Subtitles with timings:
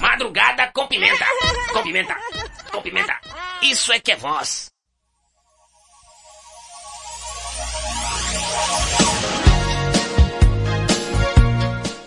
[0.00, 1.24] Madrugada com pimenta.
[1.72, 2.16] Com pimenta.
[2.70, 3.18] Com pimenta.
[3.62, 4.70] Isso é que é voz.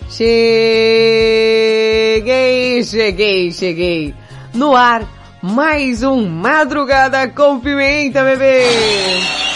[0.09, 0.43] Cheguei,
[2.83, 4.13] cheguei, cheguei.
[4.53, 5.03] No ar,
[5.41, 9.48] mais um Madrugada com Pimenta, bebê.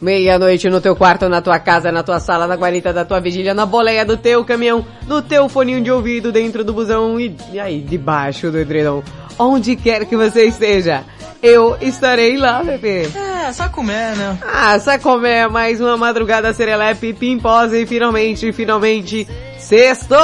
[0.00, 3.52] Meia-noite no teu quarto, na tua casa, na tua sala, na guarita da tua vigília,
[3.52, 7.60] na boleia do teu caminhão, no teu foninho de ouvido, dentro do busão e, e
[7.60, 9.02] aí, debaixo do edredom.
[9.38, 11.04] Onde quer que você esteja,
[11.42, 13.10] eu estarei lá, bebê.
[13.14, 14.38] É, só comer, né?
[14.42, 19.28] Ah, só comer mais uma madrugada serelepe, pimposa e finalmente, finalmente,
[19.58, 20.18] sextou!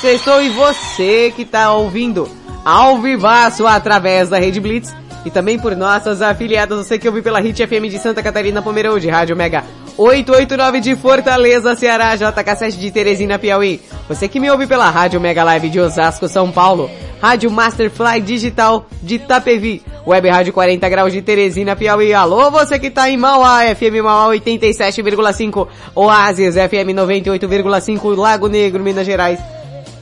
[0.00, 4.92] Sextou e você que tá ouvindo ao vivaço através da Rede Blitz
[5.24, 9.08] e também por nossas afiliadas, você que ouve pela Hit FM de Santa Catarina, Pomerode,
[9.08, 9.62] Rádio Mega
[9.96, 13.80] 889 de Fortaleza, Ceará, JK7 de Teresina, Piauí.
[14.08, 16.90] Você que me ouve pela Rádio Mega Live de Osasco, São Paulo,
[17.22, 22.12] Rádio Masterfly Digital de Tapevi, Web Rádio 40 Graus de Teresina, Piauí.
[22.12, 29.06] Alô, você que tá em Mauá, FM Mauá 87,5, Oasis FM 98,5, Lago Negro, Minas
[29.06, 29.38] Gerais.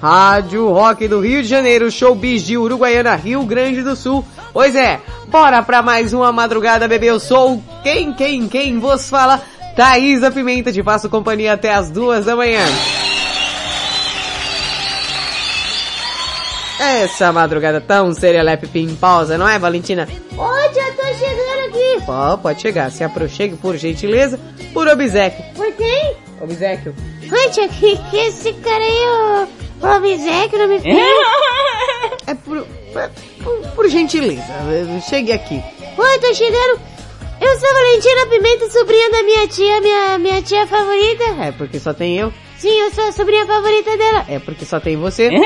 [0.04, 4.22] Rádio Rock do Rio de Janeiro, Showbiz de Uruguaiana, Rio Grande do Sul.
[4.52, 7.06] Pois é, bora pra mais uma madrugada, bebê.
[7.06, 9.40] Eu sou quem, quem, quem vos fala?
[9.74, 12.60] Thaisa Pimenta, te faço companhia até as duas da manhã.
[16.78, 20.06] Essa madrugada tão serelepe pimposa, não é, Valentina?
[20.36, 22.04] Oi, já tô chegando aqui.
[22.06, 22.90] Ó, pode chegar.
[22.90, 24.38] Se aproxime por gentileza,
[24.74, 25.46] por obsequio.
[25.54, 26.14] Por quem?
[26.42, 26.94] Obsequio.
[27.32, 30.96] Ai, tia, que, esse cara aí, o, o obsequio não me fez?
[32.26, 32.66] É por,
[33.42, 34.42] por, por gentileza.
[35.06, 35.62] Chegue aqui.
[35.98, 36.80] Oi, tô chegando.
[37.38, 41.24] Eu sou a Valentina Pimenta, sobrinha da minha tia, minha, minha tia favorita.
[41.42, 42.32] É porque só tem eu.
[42.56, 44.24] Sim, eu sou a sobrinha favorita dela.
[44.28, 45.28] É porque só tem você.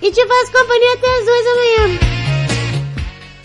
[0.00, 1.98] E te faço companhia até as duas da manhã.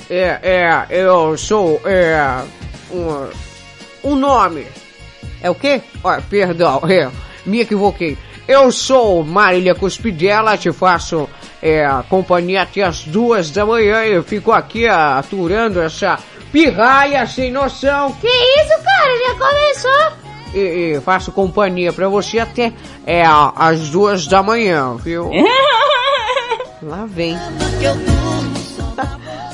[0.10, 2.44] É, é, eu sou, é,
[2.92, 4.68] um, um nome.
[5.42, 5.82] É o quê?
[6.04, 7.10] Ah, perdão, é,
[7.44, 8.18] me equivoquei.
[8.48, 11.30] Eu sou Marília Cuspidela, te faço,
[11.62, 16.20] é, companhia até as duas da manhã eu fico aqui aturando essa
[16.52, 18.12] pirraia sem noção.
[18.20, 19.18] Que isso, cara?
[19.28, 20.18] Já começou?
[20.54, 20.60] E,
[20.96, 22.74] e faço companhia pra você até,
[23.08, 23.24] é,
[23.56, 25.32] as duas da manhã, viu?
[26.84, 27.38] Lá vem.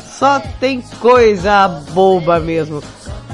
[0.03, 2.83] Só tem coisa boba mesmo.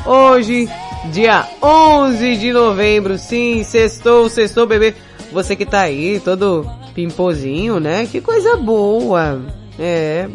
[0.05, 0.69] Hoje,
[1.05, 4.93] dia 11 de novembro, sim, sextou, sextou, bebê.
[5.35, 8.07] Você que tá aí, todo pimpozinho, né?
[8.09, 9.41] Que coisa boa.
[9.77, 10.29] É.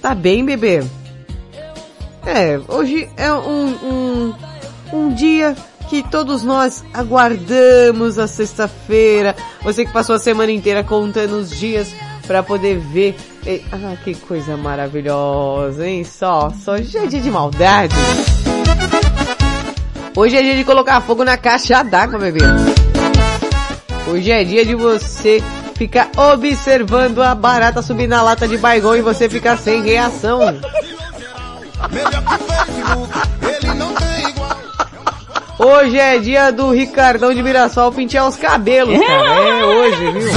[0.00, 0.84] Tá bem, bebê?
[2.24, 4.34] É, hoje é um, um,
[4.92, 5.56] um dia
[5.88, 9.34] que todos nós aguardamos a sexta-feira.
[9.64, 11.92] Você que passou a semana inteira contando os dias
[12.24, 13.16] para poder ver.
[13.44, 16.04] E, ah, que coisa maravilhosa, hein?
[16.04, 17.96] Só, só dia de maldade.
[20.14, 22.69] Hoje é dia de colocar fogo na caixa d'água, bebê.
[24.10, 25.40] Hoje é dia de você
[25.76, 30.40] ficar observando a barata subir na lata de baigão e você ficar sem reação.
[35.56, 39.30] Hoje é dia do Ricardão de Mirassol pentear os cabelos, cara.
[39.30, 40.32] É hoje, viu?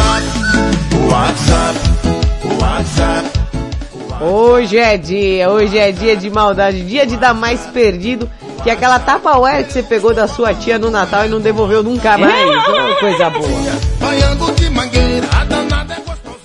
[4.22, 8.30] Hoje é dia, hoje é dia de maldade, dia de dar mais perdido
[8.64, 9.32] que aquela tapa
[9.64, 12.34] que você pegou da sua tia no Natal e não devolveu nunca mais.
[12.74, 13.48] Oh, coisa boa.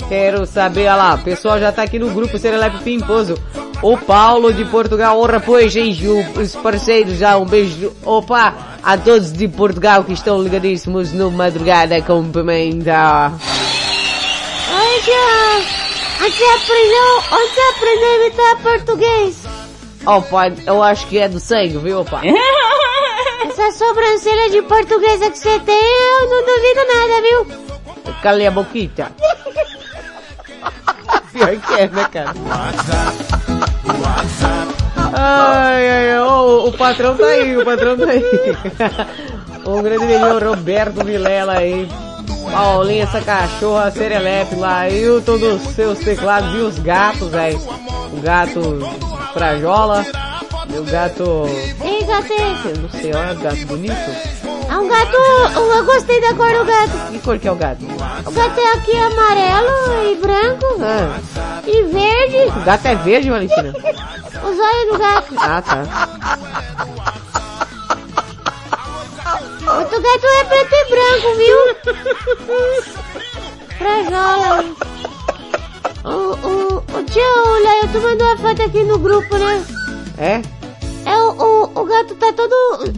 [0.09, 3.39] Quero saber, olha lá, o pessoal já tá aqui no grupo Serelepe Pimposo.
[3.83, 9.33] O Paulo de Portugal, ora pois, gente, os parceiros já, um beijo, opa, a todos
[9.33, 13.33] de Portugal que estão ligadíssimos no Madrugada com Pimenta.
[14.71, 15.79] Oi, tia.
[16.21, 19.48] Onde você aprendeu, onde você aprendeu a imitar português?
[20.09, 22.33] Ó, oh, pai, eu acho que é do sangue, viu, pai?
[23.45, 27.69] Essa sobrancelha de portuguesa que você tem, eu não duvido nada, viu?
[28.23, 29.13] cale a boquita.
[31.31, 32.33] Pior que é, né, cara?
[35.13, 38.25] Ai, ai, ai, oh, o patrão tá aí, o patrão tá aí.
[39.63, 41.87] o grande melhor Roberto Vilela aí.
[42.51, 47.59] Paulinha, essa cachorra, Serelepe lá, Hilton dos seus teclados e os gatos, velho.
[48.13, 48.61] O gato
[49.33, 50.05] Frajola,
[50.71, 51.45] e o gato...
[51.83, 53.95] Ei, gato, é- Eu não sei, olha o gato bonito.
[54.71, 55.17] é um gato,
[55.55, 57.11] eu gostei da cor do gato.
[57.13, 57.85] Que cor que é o gato?
[57.85, 61.19] O gato é aqui amarelo e branco Ah,
[61.67, 62.59] e verde.
[62.59, 63.73] o gato é verde, Valentina?
[64.39, 65.35] Os olhos do gato.
[65.39, 67.18] Ah, tá.
[69.77, 71.59] Outro gato é preto e branco, viu?
[73.77, 74.65] Frajola.
[76.05, 79.65] O, o, o tio Léo, tu mandou a foto aqui no grupo, né?
[80.17, 80.43] É?
[81.05, 82.93] É o, o, o gato tá todo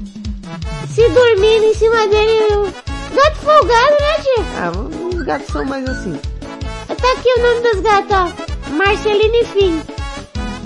[0.88, 2.55] se dormindo em cima dele.
[2.55, 2.72] O
[3.14, 4.44] gato folgado, né, tio?
[4.56, 4.72] Ah,
[5.14, 6.20] os gatos são mais assim.
[6.87, 8.72] Tá aqui o nome dos gatos, ó.
[8.75, 9.82] Marcelino e Fim.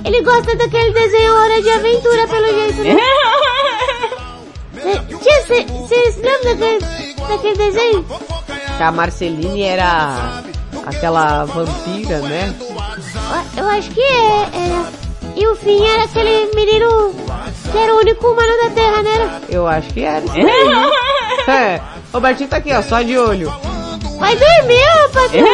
[0.04, 3.00] Ele gosta daquele desenho Hora de Aventura, pelo jeito, né?
[4.74, 8.04] Tia, vocês lembram daquele, daquele desenho?
[8.76, 10.42] Que a Marceline era
[10.86, 12.54] aquela vampira, né?
[13.56, 14.92] Eu- acho que é, era.
[15.36, 17.14] E o Fim era aquele menino
[17.72, 19.40] que era o único humano da Terra, né?
[19.48, 20.34] Eu acho que era isso?
[21.50, 21.78] É,
[22.12, 23.52] Robertinho tá aqui, ó, só de olho.
[24.18, 25.44] Vai dormir, ô patrão.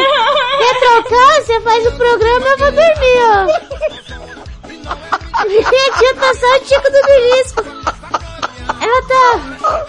[0.58, 1.42] Quer trocar?
[1.42, 3.46] Você faz o programa, eu vou dormir, ó.
[5.48, 7.64] Minha tia tá só o tico do belisco.
[8.90, 9.86] Ela tá...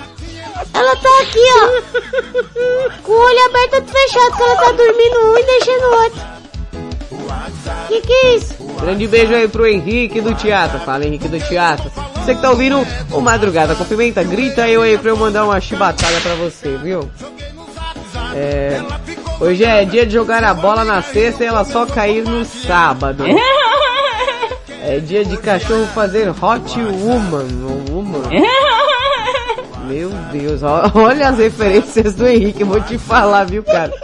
[0.73, 3.01] Ela tá aqui, ó.
[3.01, 6.21] Com o olho aberto e fechado, que ela tá dormindo um e deixando o outro.
[7.87, 8.55] Que que é isso?
[8.79, 10.79] Grande beijo aí pro Henrique do Teatro.
[10.81, 11.91] Fala, Henrique do Teatro.
[12.15, 15.59] Você que tá ouvindo o Madrugada com Pimenta, grita eu aí pra eu mandar uma
[15.59, 17.09] chibatada pra você, viu?
[18.35, 18.79] É,
[19.39, 23.23] hoje é dia de jogar a bola na sexta e ela só cair no sábado.
[24.83, 27.45] É dia de cachorro fazer hot woman.
[27.91, 28.23] woman.
[29.91, 30.61] Meu Deus,
[30.95, 33.91] olha as referências do Henrique, eu vou te falar, viu, cara?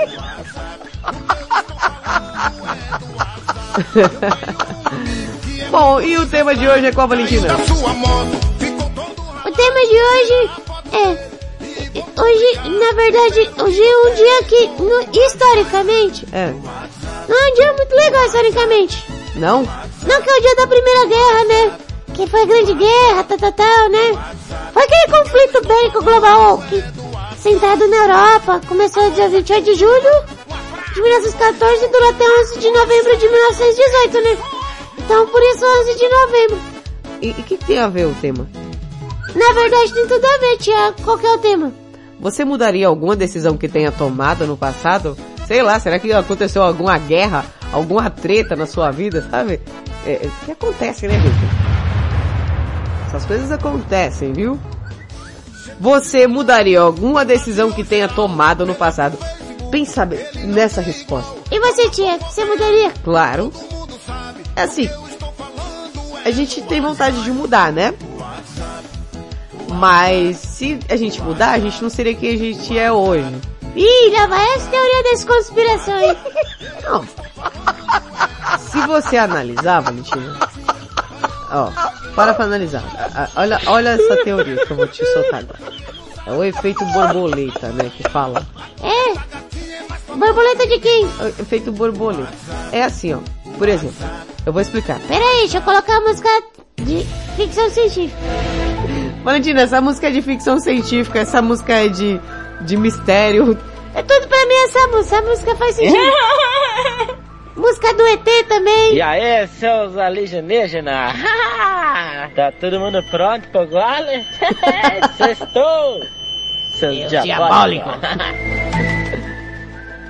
[5.71, 7.53] Bom, e o tema de hoje é qual, Valentina?
[7.53, 7.57] O
[9.51, 10.49] tema de hoje
[10.93, 11.37] é...
[12.19, 16.47] Hoje, na verdade, hoje é um dia que, no- historicamente, É,
[17.27, 19.05] não é um dia muito legal historicamente.
[19.35, 19.61] não?
[20.03, 21.71] Não que é o dia da Primeira Guerra, né?
[22.13, 24.17] Que foi a Grande Guerra, tal, tal, tal, né?
[24.77, 26.83] Foi aquele conflito bélico global que,
[27.35, 30.23] centrado na Europa, começou dia 28 de julho
[30.93, 34.37] de 1914 e durou até 11 de novembro de 1918, né?
[34.99, 36.59] Então, por isso 11 de novembro.
[37.23, 38.47] E o que, que tem a ver o tema?
[39.33, 40.93] Na verdade, tem tudo a ver, tia.
[41.03, 41.73] Qual que é o tema?
[42.19, 45.17] Você mudaria alguma decisão que tenha tomado no passado?
[45.47, 49.59] Sei lá, será que aconteceu alguma guerra, alguma treta na sua vida, sabe?
[50.05, 51.76] É, é, que acontece, né, gente?
[53.07, 54.59] Essas coisas acontecem, viu?
[55.79, 59.17] Você mudaria alguma decisão que tenha tomado no passado?
[59.71, 60.07] Pensa
[60.45, 61.33] nessa resposta.
[61.51, 62.17] E você, tia?
[62.19, 62.91] Você mudaria?
[63.03, 63.51] Claro.
[64.55, 64.89] É assim.
[66.25, 67.93] A gente tem vontade de mudar, né?
[69.69, 73.35] Mas se a gente mudar, a gente não seria quem a gente é hoje.
[73.75, 76.17] Ih, lá vai essa teoria das conspirações.
[76.83, 77.05] Não.
[78.59, 80.39] Se você analisar, Valentina.
[81.51, 81.71] Ó,
[82.17, 82.83] para pra analisar.
[83.35, 85.59] Olha, olha essa teoria que eu vou te soltar agora.
[86.25, 87.91] É o efeito borboleta, né?
[87.95, 88.43] Que fala.
[88.81, 90.15] É?
[90.15, 91.05] Borboleta de quem?
[91.19, 92.33] É o efeito borboleta.
[92.71, 93.19] É assim, ó.
[93.55, 93.95] Por exemplo,
[94.47, 94.99] eu vou explicar.
[95.01, 96.27] Pera aí, deixa eu colocar a música
[96.81, 97.05] de
[97.35, 98.19] ficção científica.
[99.23, 102.19] Valentina, essa música é de ficção científica, essa música é de,
[102.61, 103.55] de mistério.
[103.93, 105.97] É tudo pra mim essa música, essa música faz sentido.
[107.57, 108.95] música do ET também.
[108.95, 111.13] E aí, seus alienígenas?
[112.35, 114.25] tá todo mundo pronto pro gole?
[115.17, 116.05] Sextou!
[116.73, 117.93] Seus diabólicos!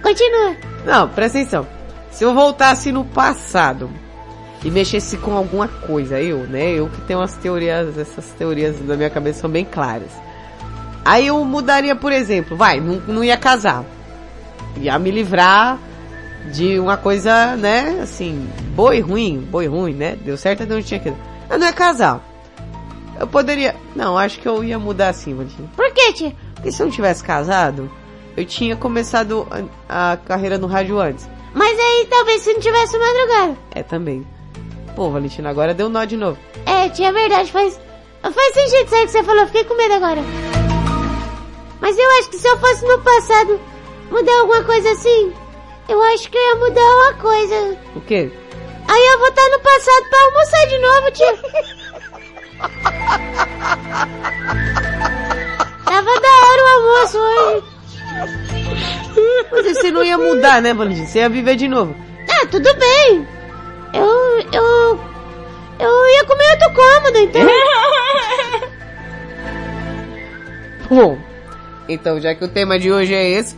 [0.04, 0.56] Continua.
[0.86, 1.68] Não, presta atenção.
[2.12, 3.90] Se eu voltasse no passado
[4.64, 6.72] e mexesse com alguma coisa, eu, né?
[6.72, 10.12] Eu que tenho umas teorias, essas teorias na minha cabeça são bem claras.
[11.06, 13.84] Aí eu mudaria, por exemplo, vai, não, não ia casar.
[14.78, 15.78] Ia me livrar
[16.52, 20.16] de uma coisa, né, assim, boa e ruim, boa e ruim, né?
[20.16, 21.10] Deu certo, então não tinha que.
[21.10, 22.22] Eu não ia casar.
[23.20, 23.76] Eu poderia.
[23.96, 25.70] Não, acho que eu ia mudar assim, Valentina.
[25.76, 26.36] Por que, tia?
[26.56, 27.90] Porque se eu não tivesse casado,
[28.36, 29.48] eu tinha começado
[29.90, 31.28] a, a carreira no rádio antes.
[31.54, 33.58] Mas aí talvez se não tivesse madrugada.
[33.74, 34.26] É também.
[34.96, 36.38] Pô, Valentina, agora deu nó de novo.
[36.66, 37.80] É, tia, é verdade, faz.
[38.22, 40.22] Faz sentido isso aí que você falou, fiquei com medo agora.
[41.80, 43.60] Mas eu acho que se eu fosse no passado
[44.12, 45.32] mudar alguma coisa assim,
[45.88, 47.78] eu acho que eu ia mudar uma coisa.
[47.96, 48.32] O quê?
[48.88, 51.38] Aí eu vou estar no passado pra almoçar de novo, tia.
[55.86, 57.64] Tava da hora o almoço hoje.
[59.52, 61.08] Mas você não ia mudar, né, Valentina?
[61.08, 61.96] Você ia viver de novo.
[62.30, 63.28] Ah, tudo bem.
[63.94, 64.42] Eu.
[64.52, 65.00] Eu.
[65.80, 67.42] Eu ia comer outro cômodo, então.
[70.90, 71.18] Bom,
[71.88, 73.56] então já que o tema de hoje é esse,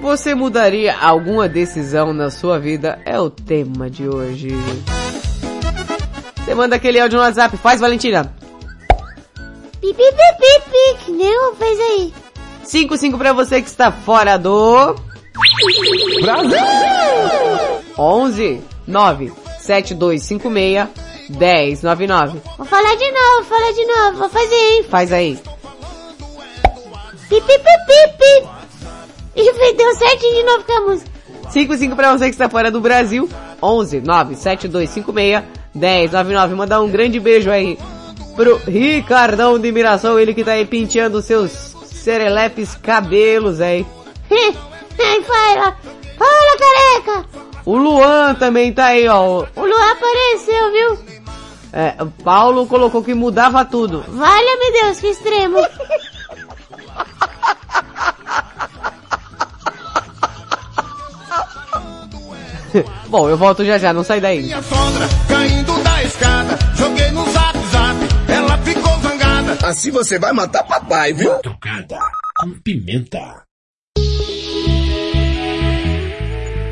[0.00, 2.98] você mudaria alguma decisão na sua vida?
[3.04, 4.48] É o tema de hoje.
[6.36, 8.34] Você manda aquele áudio no WhatsApp, faz Valentina.
[9.80, 12.14] Pi, pi, pi, pi, pi, que nem eu fez aí.
[12.64, 14.94] 55 pra você que está fora do...
[16.22, 16.58] Brasil!
[17.98, 20.88] 11 9 7256
[21.30, 22.40] 1099.
[22.56, 24.82] Vou falar de novo, vou falar de novo, vou fazer, hein.
[24.84, 25.38] Faz aí.
[27.28, 28.59] Pi, pi, pi, pi, pi.
[29.34, 31.10] E deu certinho de novo com a música.
[31.50, 33.28] 55 pra você que está fora do Brasil.
[33.62, 35.44] 11 9 7256
[35.74, 36.54] 1099.
[36.54, 37.78] Mandar um grande beijo aí
[38.36, 41.50] pro Ricardão de Miração, ele que tá aí penteando seus
[41.84, 43.84] serelepes cabelos aí.
[44.30, 45.76] Ai, fala.
[46.16, 47.26] Fala, careca.
[47.64, 49.44] O Luan também tá aí, ó.
[49.56, 50.98] O Luan apareceu, viu?
[51.72, 54.04] É, o Paulo colocou que mudava tudo.
[54.08, 55.58] Valha-me Deus, que extremo.
[63.08, 64.42] Bom, eu volto já já, não sai daí.
[64.42, 67.96] Minha sogra caindo da escada, joguei no zap zap,
[68.28, 69.58] ela ficou zangada.
[69.66, 71.32] Assim você vai matar papai, viu?
[71.32, 71.98] Madrugada
[72.38, 73.42] com pimenta.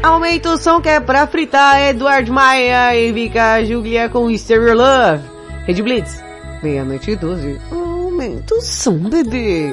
[0.02, 5.24] Aumenta o som que é pra fritar, Eduardo Maia e Vika Julia com Stereo Love.
[5.66, 6.22] Red Blitz,
[6.62, 7.60] meia-noite e doze.
[7.70, 9.72] Aumenta o som, bebê.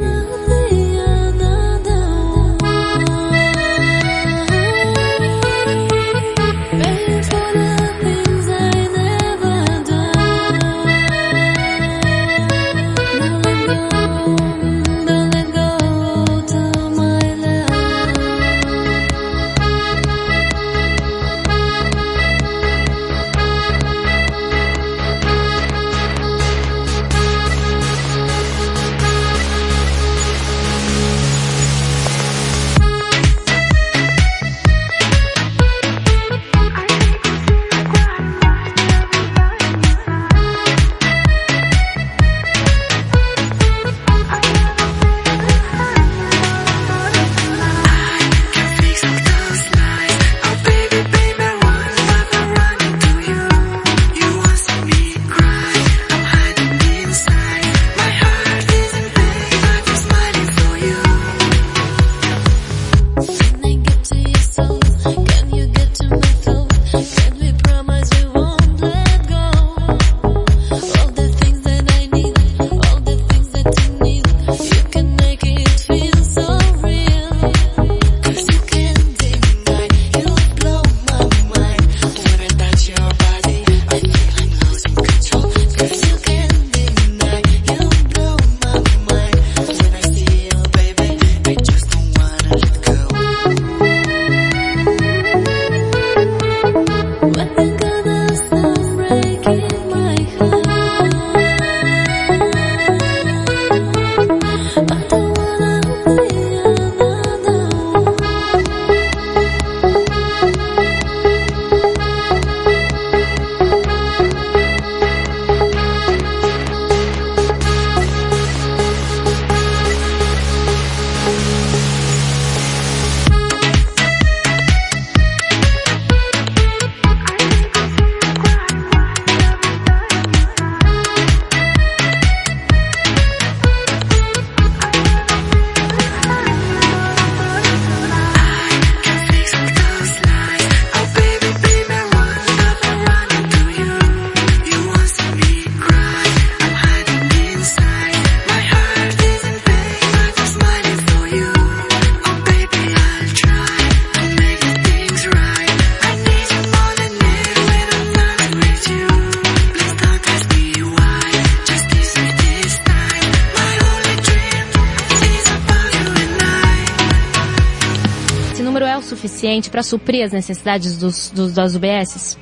[169.06, 172.38] Suficiente para suprir as necessidades dos, dos, das UBSs?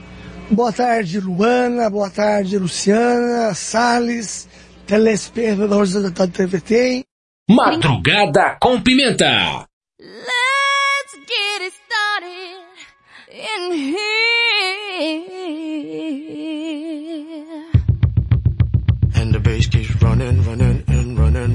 [0.49, 1.89] Boa tarde, Luana.
[1.89, 4.47] Boa tarde, Luciana, Salles,
[4.85, 7.03] telespectadores da TVT.
[7.49, 9.67] Madrugada com pimenta.
[9.99, 12.57] Let's get it started
[13.31, 14.23] in here.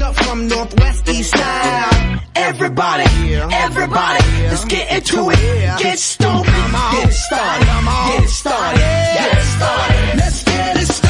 [0.00, 2.20] Act up from northwest east side.
[2.34, 3.04] Everybody,
[3.34, 5.78] everybody, let's get into it.
[5.78, 10.16] Get stoked, get it started, get it started, get it started.
[10.16, 11.09] Let's get it started.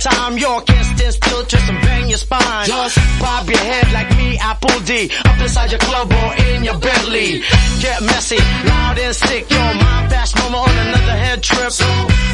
[0.00, 0.38] time.
[0.38, 2.66] You can't stand still, twist and bang your spine.
[2.66, 5.10] Just bob your head like me, Apple D.
[5.24, 7.42] Up inside your club or in your Bentley.
[7.80, 9.50] Get messy, loud and sick.
[9.50, 11.70] Your mind fast mama on another head trip.
[11.70, 11.86] So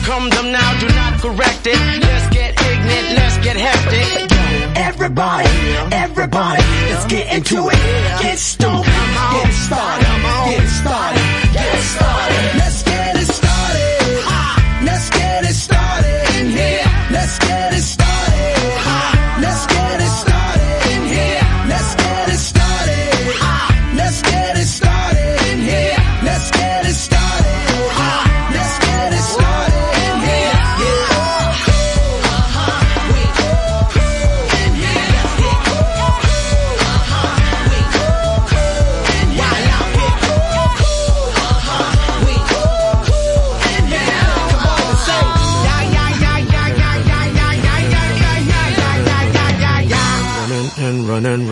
[0.07, 1.79] come them now, do not correct it.
[2.03, 4.33] Let's get ignorant, let's get hectic.
[4.77, 5.49] Everybody,
[5.93, 7.79] everybody, let's get into it.
[8.23, 10.07] Get stoked, get started,
[10.51, 12.59] get started, get started.
[12.59, 12.86] Let's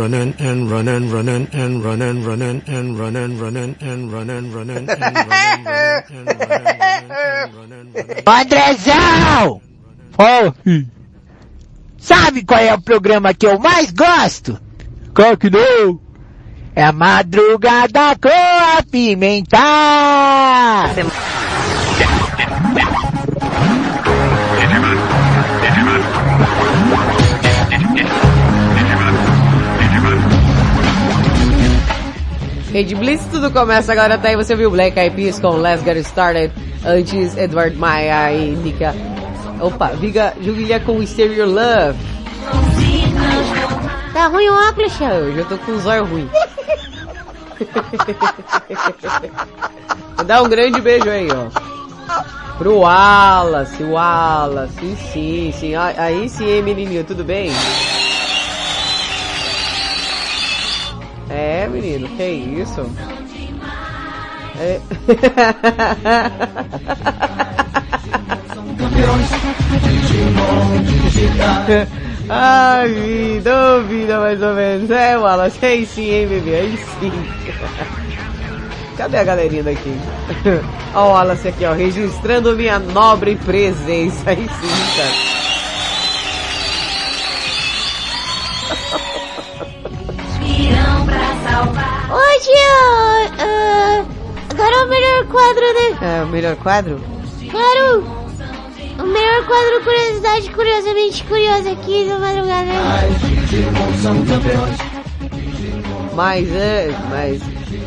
[0.05, 5.01] running, and running, running and running, running and running, running and running, running and.
[8.27, 9.63] Andrezão!
[10.13, 10.55] Fala.
[11.97, 14.61] Sabe qual é o programa que eu mais gosto?
[15.15, 15.99] Qual que não?
[16.77, 19.57] É a Madrugada com a Pimenta!
[32.75, 35.97] Rede Blitz, tudo começa agora, tá aí, você viu Black Eyed Peas com Let's Get
[35.99, 36.53] Started,
[36.85, 38.93] antes Edward Maia e Nika,
[39.61, 41.97] opa, Viga Julia com Stereo Love.
[44.13, 45.09] Tá ruim o óculos, Xia?
[45.09, 46.29] Hoje eu tô com os olhos ruins.
[50.17, 51.47] Vou dar um grande beijo aí, ó.
[52.59, 57.53] Pro Wallace, Wallace, sim, sim, aí sim, hein, menininho, tudo bem?
[61.31, 62.85] É, menino, que isso?
[64.59, 64.81] É.
[72.29, 74.91] Ai, vida, vida mais ou menos.
[74.91, 77.13] É, Wallace, aí sim, hein, bebê, aí sim.
[78.97, 79.95] Cadê a galerinha daqui?
[80.95, 84.31] Ó o Wallace aqui, ó, registrando minha nobre presença.
[84.31, 84.47] Aí sim,
[84.97, 85.11] cara.
[91.55, 94.05] Hoje, ah, ah,
[94.51, 96.19] agora é o melhor quadro, né?
[96.21, 97.01] É o melhor quadro?
[97.49, 98.25] Claro!
[98.99, 102.71] O melhor quadro Curiosidade Curiosamente Curiosa aqui do Madrugada.
[106.15, 107.43] Mas é, mas,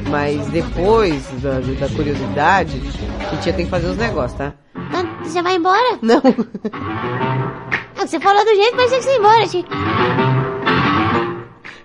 [0.09, 2.81] mas depois da, da curiosidade,
[3.19, 4.53] a gente ter que fazer os negócios, tá?
[4.75, 5.99] Ah, Você vai embora?
[6.01, 6.21] Não.
[7.97, 9.69] Você falou do jeito, mas tem que embora, Chico.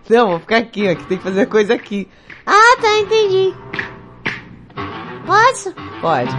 [0.08, 2.08] Não, vou ficar aqui, ó, que tem que fazer coisa aqui.
[2.46, 3.54] Ah, tá, entendi.
[5.26, 5.72] Posso?
[6.00, 6.30] Pode.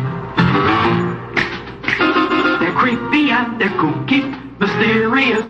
[2.59, 4.23] They're creepy and they're kooky,
[4.59, 5.45] mysterious.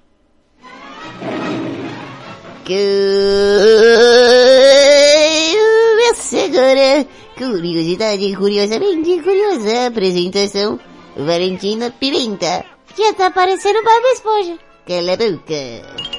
[5.53, 7.05] Começa agora.
[7.37, 9.87] Curiosidade curiosamente curiosa.
[9.87, 10.79] Apresentação.
[11.17, 12.63] Valentina Pimenta.
[12.97, 14.57] Já tá parecendo Bob Esponja.
[14.87, 16.12] Cala a boca.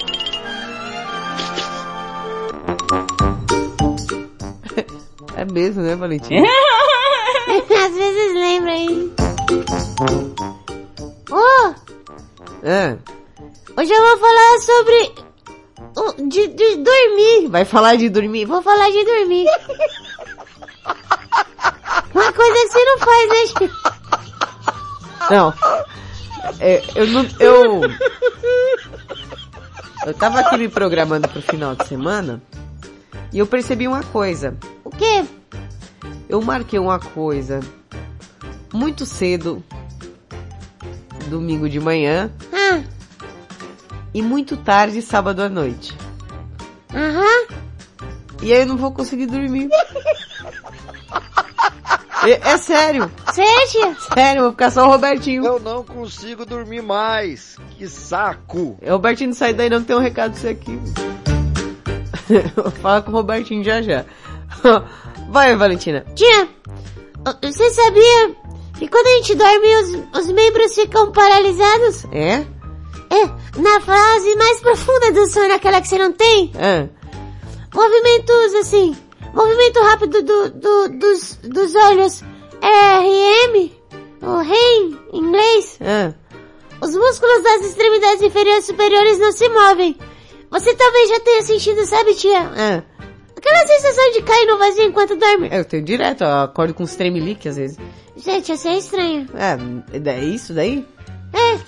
[5.37, 6.46] É mesmo, né, Valentina?
[7.46, 9.12] Às vezes lembra aí.
[11.30, 11.74] Oh,
[12.62, 12.96] É.
[13.76, 15.12] hoje eu vou falar sobre...
[16.28, 17.48] De, de dormir.
[17.50, 18.44] Vai falar de dormir?
[18.46, 19.46] Vou falar de dormir.
[22.14, 23.44] Uma coisa você não faz, né?
[25.30, 25.52] Não.
[26.61, 27.26] É, eu não.
[27.38, 27.80] Eu.
[30.07, 32.42] Eu tava aqui me programando pro final de semana
[33.35, 34.57] e eu percebi uma coisa.
[34.83, 35.25] O quê?
[36.29, 37.61] Eu marquei uma coisa
[38.73, 39.62] muito cedo,
[41.29, 42.81] domingo de manhã, Ah,
[44.14, 45.97] e muito tarde, sábado à noite.
[46.94, 47.47] aham.
[48.42, 49.68] E aí eu não vou conseguir dormir.
[52.27, 53.11] É, é sério.
[53.33, 53.97] Sério?
[54.14, 55.44] Sério, eu vou ficar só o Robertinho.
[55.44, 57.57] Eu não consigo dormir mais.
[57.77, 58.79] Que saco.
[58.83, 60.79] É, O Robertinho não sai daí não, tem um recado pra você aqui.
[62.82, 64.04] Fala com o Robertinho já já.
[65.30, 66.04] Vai, Valentina.
[66.14, 66.48] Tia,
[67.42, 68.34] você sabia
[68.78, 72.04] que quando a gente dorme os, os membros ficam paralisados?
[72.12, 72.44] É?
[73.10, 73.26] É,
[73.60, 76.50] na fase mais profunda do sono, aquela que você não tem?
[76.56, 76.88] É.
[77.74, 78.96] Movimentos assim,
[79.32, 82.22] movimento rápido do, do- dos, dos olhos
[82.62, 83.70] RM,
[84.22, 85.76] o REM, em inglês.
[85.80, 86.12] É.
[86.80, 89.96] Os músculos das extremidades inferiores e superiores não se movem.
[90.54, 92.38] Você talvez já tenha sentido, sabe, tia?
[92.56, 92.80] É.
[93.36, 95.48] Aquela sensação de cair no vazio enquanto dorme.
[95.50, 97.76] Eu tenho direto, eu acordo com uns tremelique às vezes.
[98.16, 99.28] Gente, isso é estranho.
[99.34, 99.58] É,
[100.10, 100.86] é isso daí?
[101.32, 101.58] É,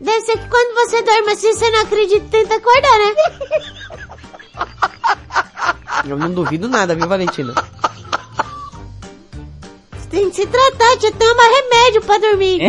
[0.00, 3.14] deve ser que quando você dorme assim, você não acredita e tenta acordar, né?
[6.08, 7.54] Eu não duvido nada, viu, Valentina?
[10.12, 12.60] Tem que se tratar, tia, toma remédio pra dormir.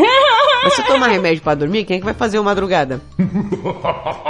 [0.64, 3.02] Mas se tomar remédio pra dormir, quem é que vai fazer o madrugada?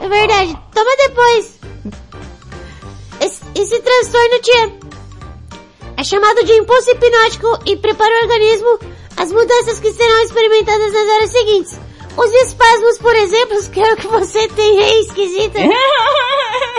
[0.00, 1.58] É verdade, toma depois.
[3.20, 4.72] Esse, esse transtorno, tia,
[5.96, 8.78] é chamado de impulso hipnótico e prepara o organismo
[9.16, 11.80] às mudanças que serão experimentadas nas horas seguintes.
[12.18, 15.58] Os espasmos, por exemplo, que é o que você tem, é esquisita.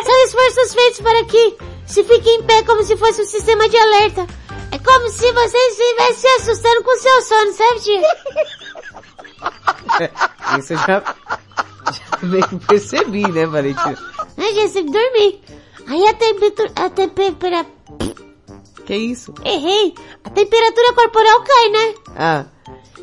[0.05, 3.77] São esforços feitos para que se fique em pé como se fosse um sistema de
[3.77, 4.27] alerta.
[4.85, 8.01] Como se você estivesse se assustando com seu sono, sabe, tia?
[10.59, 11.15] Isso eu já,
[11.91, 13.97] já meio percebi, né, Valentina?
[14.37, 15.41] Né, tia, você dormir.
[15.87, 16.71] Aí a temperatura...
[16.75, 17.65] A temperatura...
[18.85, 19.33] Que isso?
[19.43, 19.95] Errei.
[20.23, 21.95] A temperatura corporal cai, né?
[22.15, 22.45] Ah,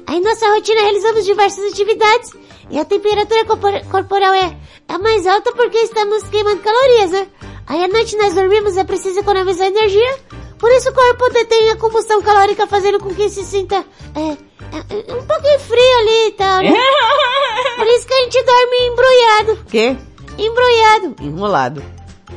[0.07, 2.33] Aí nossa rotina realizamos diversas atividades
[2.71, 4.57] e a temperatura corpor- corporal é,
[4.88, 7.27] é mais alta porque estamos queimando calorias, né?
[7.66, 10.18] Aí à noite nós dormimos, é preciso economizar energia,
[10.62, 15.12] por isso o corpo detém a combustão calórica fazendo com que se sinta é, é,
[15.12, 16.70] um pouquinho frio ali e tal, né?
[17.75, 19.96] Por isso que a gente dorme embrulhado, quê?
[20.38, 21.83] embrulhado, Enrolado.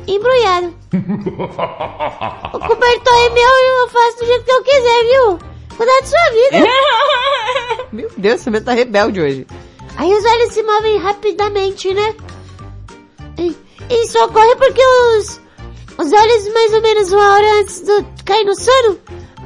[0.08, 0.74] embrulhado.
[2.52, 5.38] O cobertor é meu e eu faço do jeito que eu quiser, viu?
[5.76, 6.68] Cuidar da sua vida.
[7.92, 9.46] Meu Deus, você tá rebelde hoje.
[9.96, 12.16] Aí os olhos se movem rapidamente, né?
[13.38, 13.56] E,
[14.02, 15.40] isso ocorre porque os,
[15.98, 18.98] os olhos, mais ou menos uma hora antes de cair no sono,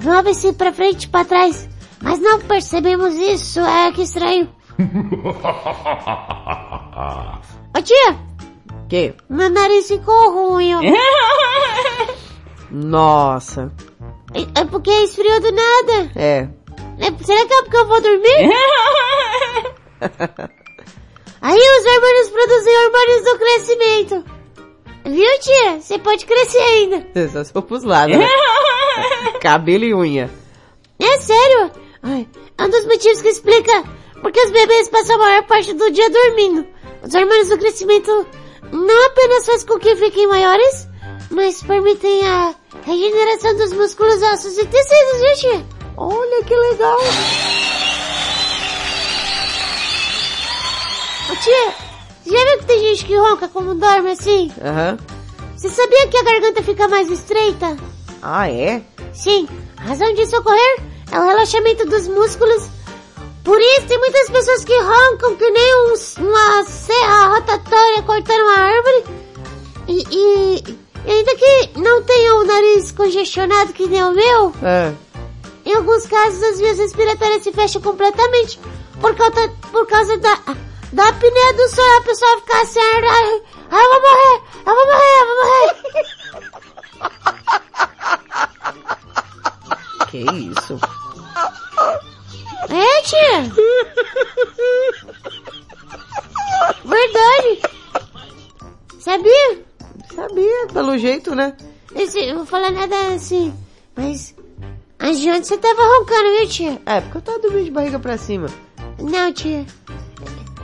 [0.03, 1.69] movem-se pra frente e pra trás.
[2.03, 4.49] Mas não percebemos isso, é que estranho.
[7.77, 8.17] Ô tia,
[8.89, 9.15] Que?
[9.29, 10.81] meu nariz ficou ruim, ó.
[12.71, 13.73] Nossa.
[14.35, 16.11] É é porque esfriou do nada.
[16.17, 16.49] É.
[16.99, 18.51] É- será que é porque eu vou dormir?
[21.43, 24.25] Aí os hormônios produzem hormônios do crescimento.
[25.05, 25.81] Viu, tia?
[25.81, 27.07] Você pode crescer ainda.
[27.33, 28.27] Só se for pros lados, né?
[29.41, 30.31] Cabelo e unha.
[30.99, 31.71] É sério?
[32.03, 32.27] Ai,
[32.59, 33.85] é um dos motivos que explica
[34.21, 36.67] porque os bebês passam a maior parte do dia dormindo.
[37.03, 38.27] Os hormônios do crescimento
[38.71, 40.87] não apenas fazem com que fiquem maiores,
[41.31, 45.67] mas permitem a regeneração dos músculos, ossos e tecidos, viu, tia?
[45.97, 46.99] Olha que legal.
[51.43, 51.90] tia,
[52.31, 54.51] já viu que tem gente que ronca como dorme assim?
[54.63, 54.99] Aham.
[55.57, 57.77] Você sabia que a garganta fica mais estreita?
[58.23, 58.83] Ah, é?
[59.13, 60.77] Sim, a razão disso ocorrer
[61.13, 62.69] é o relaxamento dos músculos.
[63.45, 68.59] Por isso, tem muitas pessoas que roncam que nem um- uma serra rotatória cortando uma
[68.59, 69.05] árvore.
[69.89, 74.93] E, e- e ainda que não tenha o nariz congestionado que nem o meu, É.
[75.65, 78.61] em alguns casos as vias respiratórias se fecham completamente
[79.01, 80.39] por causa, por causa da,
[80.93, 81.97] da apneia do sono.
[81.99, 85.75] A pessoa fica assim, ai, ai, eu vou morrer, eu vou morrer, eu vou morrer.
[90.11, 90.19] Que
[90.51, 90.81] isso?
[92.69, 93.43] É, tia?
[96.85, 97.63] Verdade.
[99.01, 99.65] Sabia?
[100.15, 101.57] Sabia, pelo jeito, né?
[101.95, 103.55] Esse, eu vou falar nada assim,
[103.97, 104.35] mas...
[105.03, 106.83] Antes de ontem você tava roncando, viu, tia?
[106.85, 108.49] É, porque eu tava dormindo de barriga pra cima.
[108.99, 109.65] Não, tia.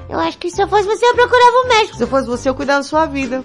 [0.08, 1.96] Eu acho que se eu fosse você, eu procurava um médico.
[1.96, 3.44] Se eu fosse você, eu cuidava da sua vida.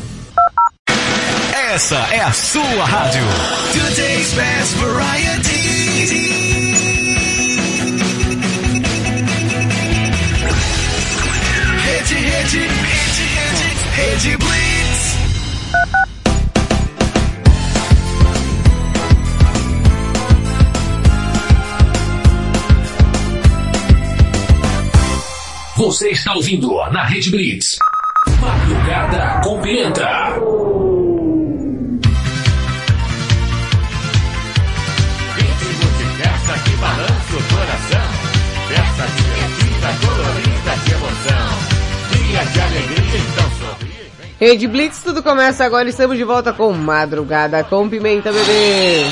[1.73, 3.23] Essa é a sua rádio.
[3.71, 5.55] Today's best variety.
[11.85, 15.17] Rede, rede, rede, rede, rede Blitz.
[25.77, 27.77] Você está ouvindo na Rede Blitz.
[28.41, 30.70] Madrugada com Pimenta.
[44.41, 45.87] Rede Blitz, tudo começa agora.
[45.87, 49.05] Estamos de volta com Madrugada com Pimenta, bebê.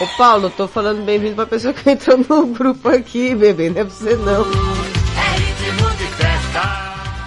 [0.00, 3.68] Ô Paulo, tô falando bem-vindo pra pessoa que entrou no grupo aqui, bebê.
[3.68, 4.46] Não é pra você não.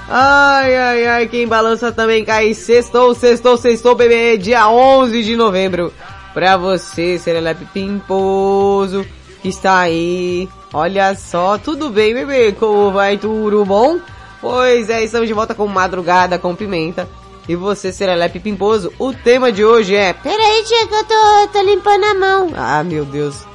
[0.10, 2.56] Ai, ai, ai, quem balança também cai.
[2.56, 4.38] Sextou, sextou, sextou, bebê.
[4.38, 5.93] Dia 11 de novembro.
[6.34, 9.06] Pra você, Serelepe Pimposo,
[9.43, 10.49] que está aí.
[10.73, 12.54] Olha só, tudo bem, bebê?
[12.54, 13.19] Como vai?
[13.19, 13.99] Tudo bom?
[14.41, 17.08] Pois é, estamos de volta com Madrugada com Pimenta.
[17.47, 20.13] E você, Serelepe Pimposo, o tema de hoje é...
[20.13, 22.51] Peraí, tia, que eu tô, tô limpando a mão.
[22.56, 23.45] Ah, meu Deus.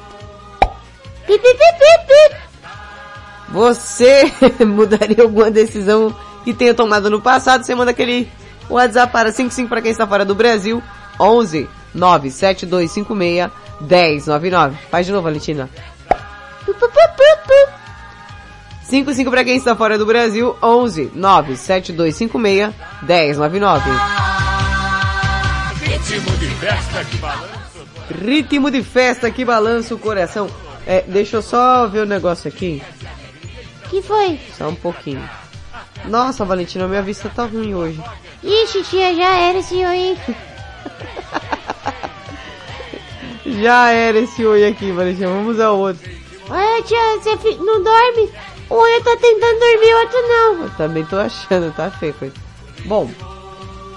[1.25, 2.37] Pi, pi, pi, pi, pi.
[3.49, 4.31] Você
[4.65, 7.65] mudaria alguma decisão que tenha tomado no passado?
[7.65, 8.29] Você manda aquele
[8.69, 10.81] WhatsApp para 55 para quem está fora do Brasil.
[11.19, 14.77] 11 97256 1099.
[14.89, 15.69] Faz de novo, Valentina.
[18.87, 20.55] 55 para quem está fora do Brasil.
[20.63, 23.89] 11 97256 1099.
[25.83, 28.25] Ritmo de festa que balança o coração.
[28.25, 30.49] Ritmo de festa que balança o coração.
[30.85, 32.81] É, deixa eu só ver o negócio aqui.
[33.89, 34.39] Que foi?
[34.57, 35.29] Só um pouquinho.
[36.05, 38.01] Nossa, Valentina, minha vista tá ruim hoje.
[38.41, 40.17] Ixi, tia, já era esse oi.
[43.59, 45.29] Já era esse oi aqui, Valentina.
[45.29, 46.07] Vamos ao outro.
[46.49, 48.29] Olha, tia, você não dorme?
[48.69, 50.63] Um olho tá tentando dormir, o outro não.
[50.63, 52.13] Eu também tô achando, tá feio.
[52.15, 52.33] coisa.
[52.85, 53.09] Bom,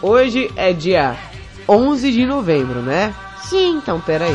[0.00, 1.16] hoje é dia
[1.68, 3.14] 11 de novembro, né?
[3.42, 3.78] Sim.
[3.78, 4.34] Então, peraí.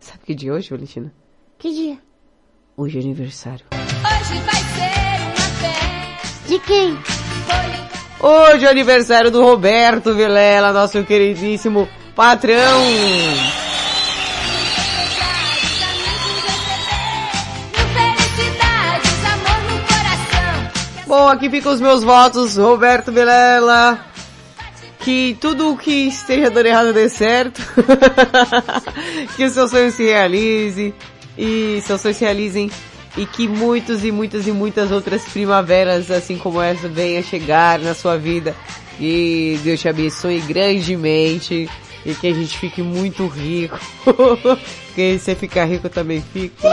[0.00, 1.12] Sabe que dia é hoje, Valentina?
[1.58, 1.98] Que dia?
[2.74, 3.66] Hoje é aniversário.
[3.72, 6.48] Hoje vai ser uma festa.
[6.48, 7.81] De quem?
[8.24, 12.80] Hoje é aniversário do Roberto Vilela, nosso queridíssimo patrão.
[21.04, 23.98] Bom, aqui ficam os meus votos, Roberto Vilela.
[25.00, 27.60] Que tudo o que esteja dando errado dê certo.
[29.36, 30.94] que o seu sonho se realize.
[31.36, 32.70] E seus sonhos se realizem.
[33.16, 37.94] E que muitos e muitas e muitas outras primaveras, assim como essa, venham chegar na
[37.94, 38.56] sua vida.
[38.98, 41.68] E Deus te abençoe grandemente.
[42.04, 43.78] E que a gente fique muito rico.
[44.04, 46.56] Porque se você ficar rico, também fico.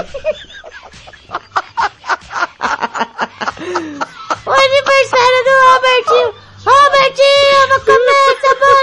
[4.46, 6.34] O aniversário do Robertinho.
[6.66, 8.80] Robertinho, vou comer essa bola.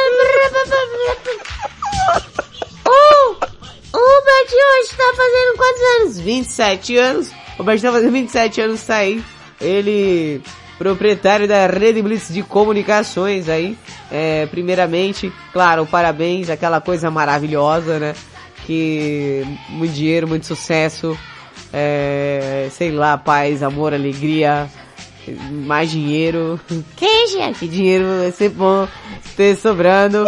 [3.92, 6.20] O Robertinho hoje tá fazendo quantos anos?
[6.20, 7.45] 27 anos.
[7.58, 9.22] O tá fazendo 27 anos, tá aí.
[9.60, 10.42] Ele,
[10.78, 13.76] proprietário da Rede Blitz de Comunicações aí.
[14.10, 18.14] É, primeiramente, claro, parabéns, aquela coisa maravilhosa, né?
[18.66, 21.16] Que muito dinheiro, muito sucesso,
[21.72, 24.68] é, sei lá, paz, amor, alegria,
[25.50, 26.60] mais dinheiro.
[26.96, 27.60] Quem, gente?
[27.60, 28.86] Que dinheiro vai ser bom
[29.36, 30.26] ter sobrando.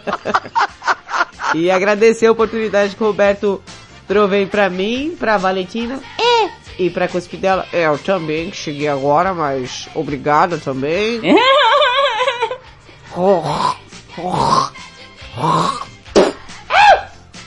[1.54, 3.62] e agradecer a oportunidade que o Roberto
[4.10, 6.00] trovei pra mim, pra Valentina.
[6.18, 6.50] É.
[6.82, 7.64] E pra cuspe dela.
[7.72, 11.20] É, eu também, que cheguei agora, mas obrigada também.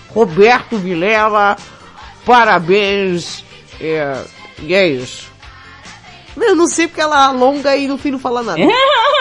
[0.07, 1.57] Roberto Vilela,
[2.25, 3.43] parabéns.
[3.81, 4.23] É,
[4.59, 5.29] e é isso.
[6.37, 8.61] Eu não sei porque ela alonga e no fim não fala nada.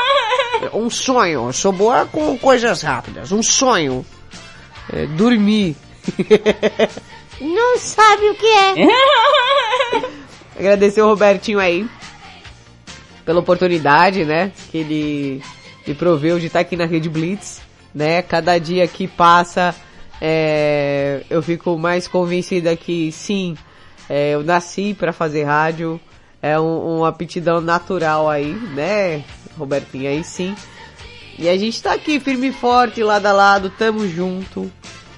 [0.73, 1.49] um sonho.
[1.49, 3.33] Eu sou boa com coisas rápidas.
[3.33, 4.07] Um sonho.
[4.93, 5.75] É, dormir.
[7.43, 8.75] Não sabe o que é.
[10.59, 11.87] Agradecer o Robertinho aí.
[13.25, 14.53] Pela oportunidade, né?
[14.71, 15.43] Que ele
[15.87, 17.61] me proveu de estar aqui na Rede Blitz.
[17.95, 18.23] Né?
[18.23, 19.75] Cada dia que passa,
[20.21, 23.57] é, eu fico mais convencida que sim,
[24.09, 26.01] é, eu nasci para fazer rádio.
[26.41, 29.25] É um, uma aptidão natural aí, né,
[29.57, 30.09] Robertinho?
[30.09, 30.55] Aí sim.
[31.39, 34.71] E a gente tá aqui firme e forte, lado a lado, tamo junto.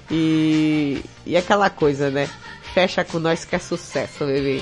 [0.09, 2.29] E, e aquela coisa, né?
[2.73, 4.61] Fecha com nós que é sucesso, bebê.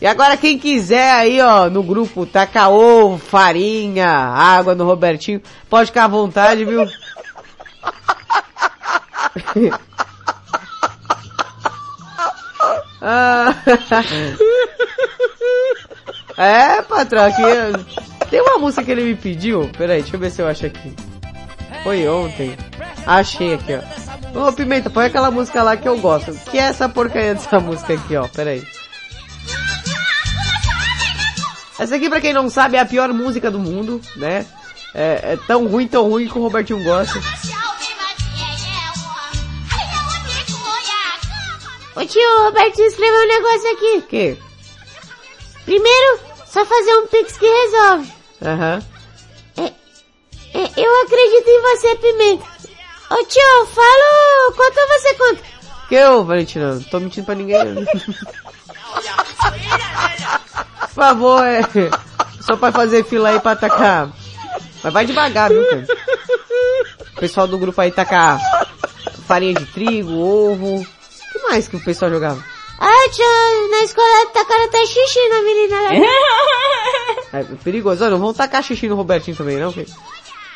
[0.00, 5.86] E agora quem quiser aí, ó, no grupo, tacar ovo, farinha, água no Robertinho, pode
[5.86, 6.86] ficar à vontade, viu?
[13.08, 13.54] Ah.
[16.36, 17.42] É, patrão, aqui
[18.28, 19.70] tem uma música que ele me pediu.
[19.76, 20.92] Peraí, deixa eu ver se eu acho aqui.
[21.86, 22.56] Foi ontem.
[23.06, 23.72] Achei aqui,
[24.34, 24.48] ó.
[24.48, 26.32] Ô, Pimenta, põe aquela música lá que eu gosto.
[26.50, 28.26] Que é essa porcaria dessa música aqui, ó.
[28.26, 28.66] Peraí.
[31.78, 34.44] Essa aqui, pra quem não sabe, é a pior música do mundo, né?
[34.92, 37.20] É, é tão ruim, tão ruim que o Robertinho gosta.
[41.94, 44.02] Ô tio, o Robertinho escreveu um negócio aqui.
[44.08, 44.38] Que?
[45.64, 48.12] Primeiro, só fazer um pix que resolve.
[48.42, 48.82] Aham.
[48.92, 48.95] É,
[50.76, 52.44] eu acredito em você, Pimenta.
[53.10, 55.42] Ô tio, fala quanto você conta.
[55.88, 56.74] Que eu, Valentina?
[56.74, 57.86] Não tô mentindo pra ninguém.
[60.80, 61.60] Por favor, é.
[62.40, 64.10] Só pra fazer fila aí pra atacar.
[64.82, 65.86] Mas vai devagar, viu, cara?
[67.16, 68.40] O pessoal do grupo aí tacar
[69.26, 70.80] farinha de trigo, ovo.
[70.80, 70.86] O
[71.32, 72.42] que mais que o pessoal jogava?
[72.78, 75.76] Ah, tio, na escola tacaram até xixi na menina.
[77.32, 78.02] É perigoso.
[78.04, 79.72] Olha, não vão tacar xixi no Robertinho também, não?
[79.72, 79.86] Que,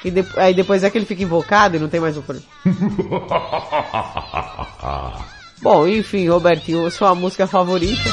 [0.03, 2.49] que de- aí depois é que ele fica invocado e não tem mais o problema.
[5.63, 8.11] Bom, enfim, Robertinho, sua música favorita.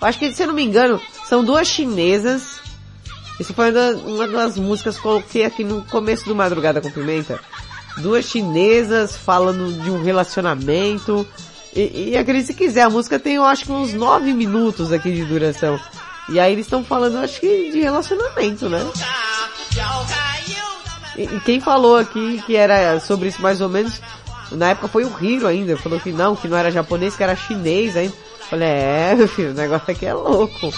[0.00, 2.60] Eu acho que, se eu não me engano, são duas chinesas.
[3.40, 7.40] Isso foi uma das, músicas que coloquei aqui no começo do Madrugada com Pimenta.
[7.96, 11.26] Duas chinesas falando de um relacionamento.
[11.74, 15.12] E, e acredite se quiser, a música tem eu acho que uns nove minutos aqui
[15.12, 15.78] de duração.
[16.28, 18.86] E aí eles estão falando, acho que de relacionamento, né?
[21.16, 24.00] E, quem falou aqui que era sobre isso mais ou menos,
[24.52, 27.34] na época foi o Hiro ainda, falou que não, que não era japonês, que era
[27.34, 28.14] chinês ainda.
[28.48, 30.72] Falei, é, meu filho, o negócio aqui é louco.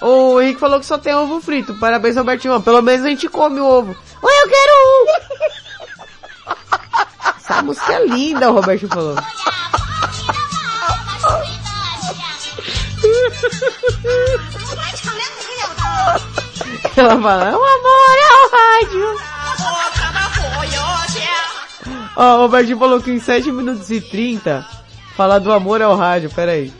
[0.00, 1.74] O Henrique falou que só tem ovo frito.
[1.74, 2.60] Parabéns, Robertinho.
[2.60, 3.96] Pelo menos a gente come o ovo.
[4.22, 5.06] Oi, eu quero um!
[7.36, 9.16] Essa música é linda, o Robertinho falou.
[16.96, 19.06] Ela fala, o amor é o rádio.
[22.16, 24.66] Ó, o Robertinho falou que em 7 minutos e 30
[25.16, 26.30] falar do amor ao rádio.
[26.30, 26.72] Pera aí.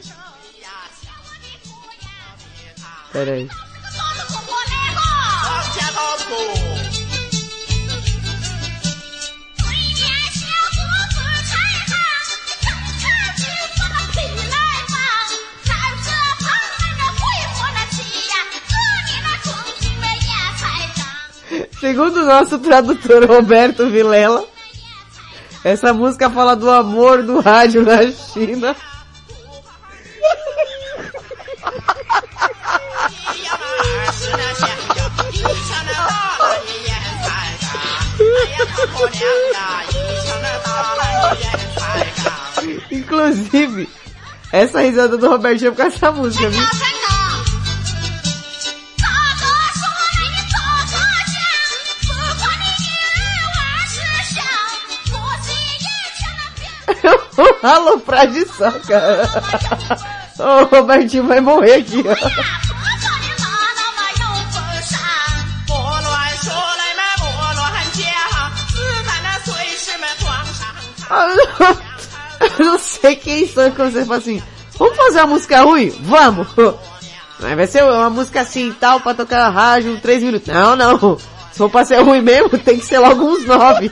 [21.81, 24.45] Segundo o nosso tradutor Roberto Vilela,
[25.63, 28.75] essa música fala do amor do rádio na China.
[42.91, 43.89] Inclusive,
[44.53, 46.88] essa risada do Robertinho é por causa dessa música, viu?
[57.63, 59.29] Alô, pra de saca.
[60.39, 62.69] O Robertinho vai morrer aqui, ó.
[72.59, 74.43] Eu não sei quem são que você fala assim,
[74.79, 75.91] vamos fazer uma música ruim?
[76.03, 76.47] Vamos!
[77.41, 80.49] Mas vai ser uma música assim e tal, pra tocar rádio, três minutos.
[80.49, 81.19] Não, não.
[81.53, 83.91] Se for pra ser ruim mesmo, tem que ser logo uns nove.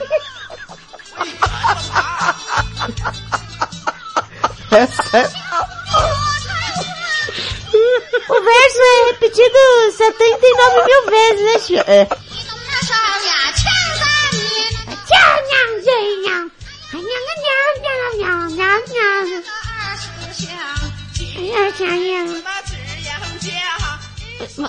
[8.28, 9.58] O verso é repetido
[9.96, 11.84] 79 mil vezes, né?
[11.86, 12.08] É.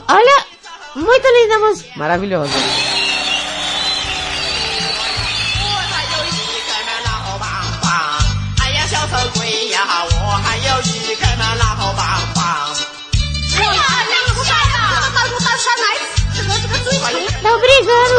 [0.08, 0.46] Olha,
[0.96, 1.92] muito linda música.
[1.98, 3.07] Maravilhosa.
[17.42, 18.18] Tá brigando.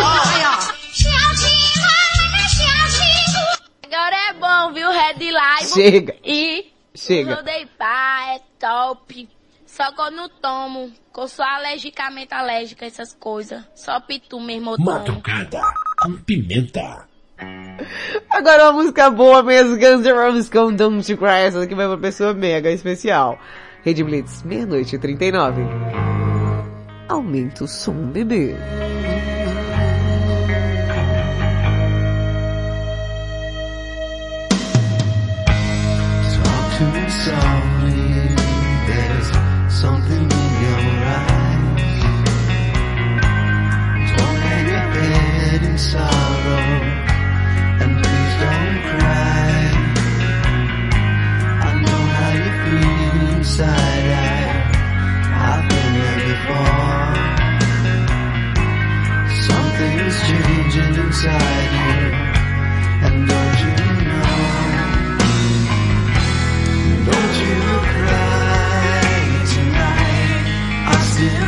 [3.85, 4.91] Agora é bom, viu?
[4.91, 5.69] Red Live.
[5.69, 6.17] Chega.
[6.25, 7.43] E Chega.
[7.79, 9.29] Pá é top.
[9.67, 13.63] Só que eu não tomo, que eu sou alergicamente alérgica a essas coisas.
[13.75, 14.91] Só pitu mesmo eu tomo.
[14.91, 15.63] Madrugada
[16.03, 17.08] com pimenta.
[18.31, 21.87] Agora uma música boa mesmo, Guns N' Roses com Don't You Cry, essa daqui vai
[21.87, 23.39] pra pessoa mega especial.
[23.85, 25.63] Rede Blitz, meia-noite e 39.
[27.09, 28.55] Aumenta o som, bebê.
[53.57, 53.65] I've
[55.69, 57.15] been before.
[59.49, 61.97] Something's changing inside you,
[63.07, 63.77] and don't you
[64.09, 64.33] know?
[67.09, 67.59] Don't you
[67.93, 69.01] cry
[69.55, 70.45] tonight.
[70.87, 71.48] I still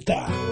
[0.00, 0.51] com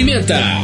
[0.00, 0.59] Pimenta.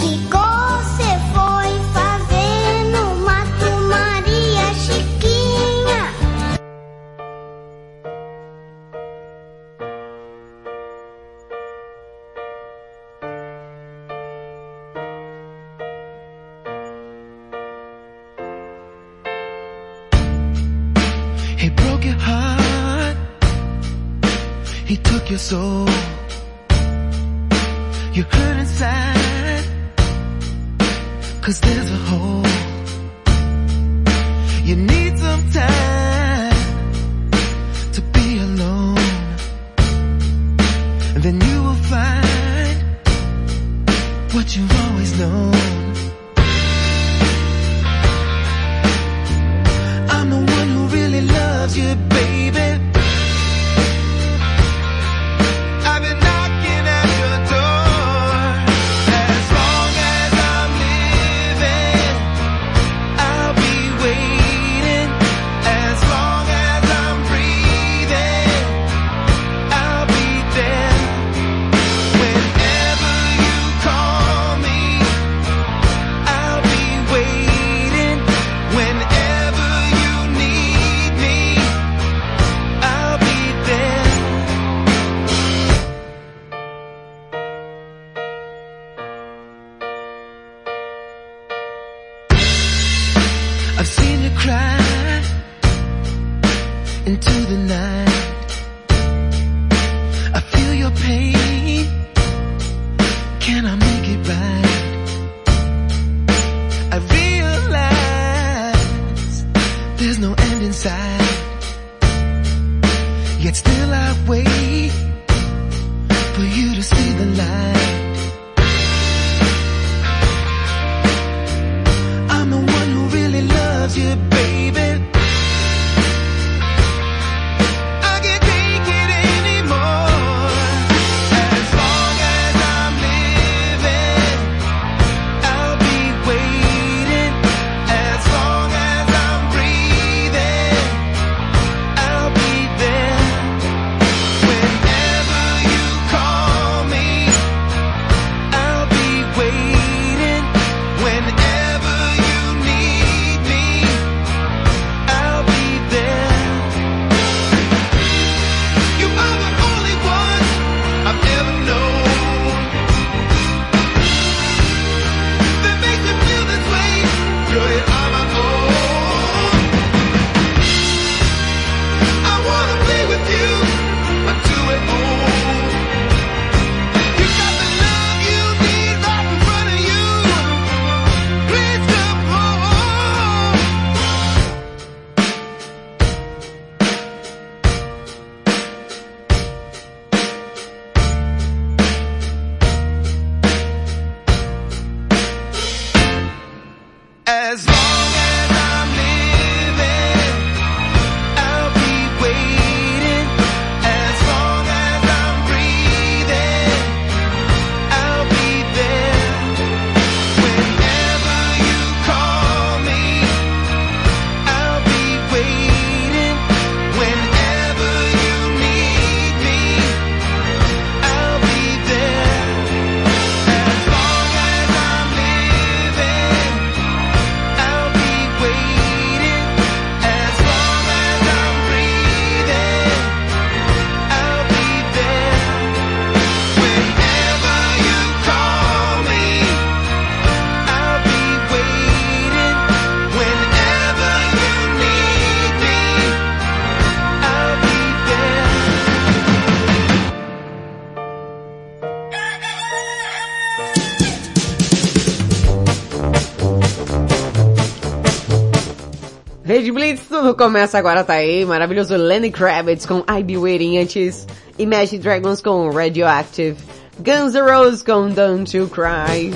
[260.35, 261.45] Começa agora, tá aí.
[261.45, 264.27] Maravilhoso Lenny Kravitz com I Be Waiting antes.
[264.59, 266.57] Imagine Dragons com Radioactive.
[266.99, 269.33] Guns N' Roses com Don't You Cry.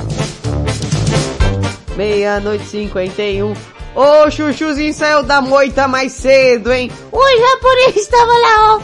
[1.97, 3.55] Meia-noite 51.
[3.95, 6.91] Ô, chuchuzinho saiu da moita mais cedo, hein?
[7.12, 8.80] O japonês estava lá, ó,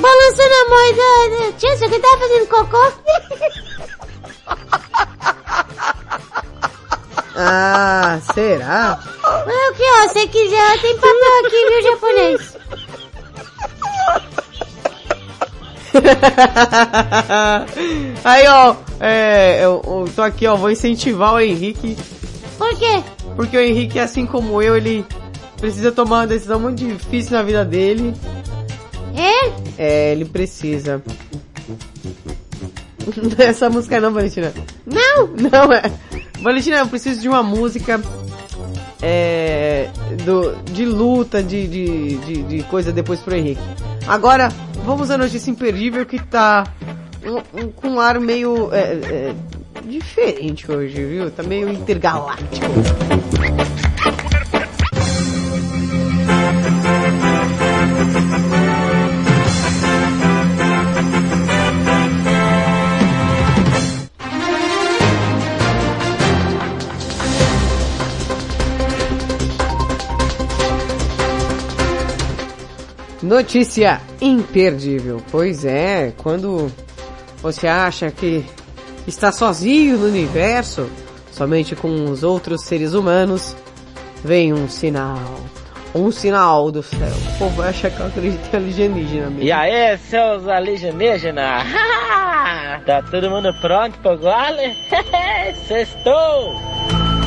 [0.00, 1.52] balançando a moeda.
[1.58, 2.92] Tia, você que tava fazendo cocô?
[7.38, 8.98] Ah, será?
[9.76, 12.56] Que, ó, se quiser, tem papel aqui, viu, japonês?
[18.24, 21.96] Aí, ó, é, eu, eu tô aqui, ó, vou incentivar o Henrique.
[22.56, 23.02] Por quê?
[23.34, 25.04] Porque o Henrique, assim como eu, ele
[25.58, 28.14] precisa tomar uma decisão muito difícil na vida dele.
[29.14, 29.52] É?
[29.78, 31.02] É, ele precisa.
[33.38, 34.52] Essa música não, Valentina.
[34.86, 35.26] Não?
[35.26, 35.82] Não, é.
[36.40, 38.00] Valentina, eu preciso de uma música
[39.02, 39.88] é,
[40.24, 43.60] do, de luta, de, de, de, de coisa depois pro Henrique.
[44.06, 44.48] Agora,
[44.84, 46.64] vamos à notícia imperdível que tá
[47.24, 49.34] um, um- com um ar meio é, é,
[49.88, 51.30] diferente hoje, viu?
[51.30, 52.66] Tá meio intergaláctico.
[73.26, 75.20] Notícia imperdível.
[75.32, 76.70] Pois é, quando
[77.42, 78.46] você acha que
[79.04, 80.88] está sozinho no universo,
[81.32, 83.56] somente com os outros seres humanos,
[84.22, 85.40] vem um sinal.
[85.92, 87.12] Um sinal do céu.
[87.34, 89.42] O povo acha que eu acredito em alienígena mesmo.
[89.42, 91.64] E aí, seus alienígenas?
[92.86, 94.76] tá todo mundo pronto pro gole?
[95.66, 96.54] Sextou!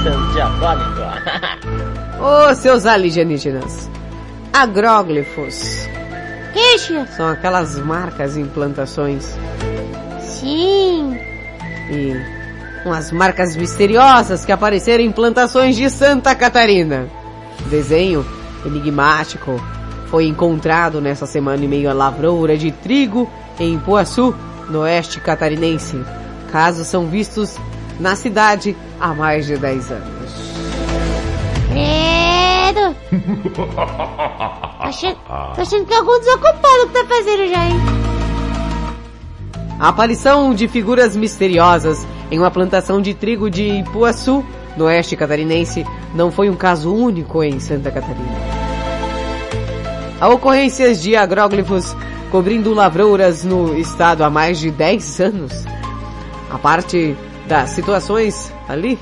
[0.02, 1.04] Seus diabólicos!
[2.22, 3.90] Ô, seus alienígenas.
[4.54, 5.88] Agróglifos.
[6.54, 7.08] Queixa?
[7.16, 9.38] São aquelas marcas em plantações.
[10.22, 11.18] Sim.
[11.92, 12.14] E
[12.86, 17.08] umas marcas misteriosas que apareceram em plantações de Santa Catarina.
[17.70, 18.26] Desenho
[18.66, 19.60] enigmático
[20.10, 23.30] foi encontrado nessa semana em meio à lavoura de trigo
[23.60, 24.34] em Poaçu,
[24.70, 26.00] no oeste catarinense.
[26.52, 27.58] Casos são vistos
[28.00, 30.32] na cidade há mais de 10 anos.
[31.70, 32.19] Credo.
[34.80, 35.18] Tô achando,
[35.56, 37.76] tô achando que é algum desocupado que tá fazendo já, hein?
[39.80, 44.44] A aparição de figuras misteriosas em uma plantação de trigo de Ipuaçu,
[44.76, 48.60] no oeste catarinense, não foi um caso único em Santa Catarina.
[50.20, 51.96] Há ocorrências de agróglifos
[52.30, 55.66] cobrindo lavouras no estado há mais de 10 anos.
[56.52, 57.16] A parte
[57.48, 59.00] das situações ali,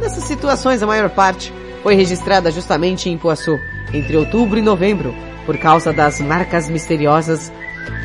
[0.00, 1.52] nessas situações a maior parte
[1.88, 3.58] foi registrada justamente em Ipuaçu,
[3.94, 5.14] entre outubro e novembro,
[5.46, 7.50] por causa das marcas misteriosas.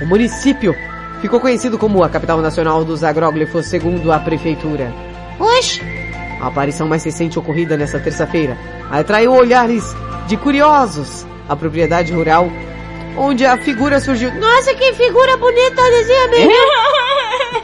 [0.01, 0.73] O município
[1.19, 4.89] ficou conhecido como a capital nacional dos agróglifos segundo a prefeitura.
[5.37, 5.81] Oxe,
[6.41, 8.57] A aparição mais recente ocorrida nesta terça-feira
[8.89, 9.83] atraiu olhares
[10.27, 12.49] de curiosos à propriedade rural,
[13.17, 14.33] onde a figura surgiu.
[14.35, 16.53] nossa, que figura bonita desenho mesmo.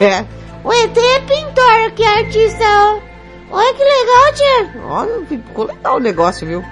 [0.02, 0.24] É,
[0.62, 3.09] O ET é pintor, que artista.
[3.50, 4.80] Olha que legal, tia.
[4.84, 6.64] olha, ficou legal o negócio, viu?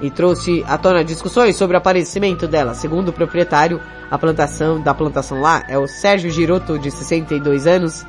[0.00, 2.74] E trouxe à tona discussões sobre o aparecimento dela.
[2.74, 8.06] Segundo o proprietário, a plantação da plantação lá é o Sérgio Giroto, de 62 anos.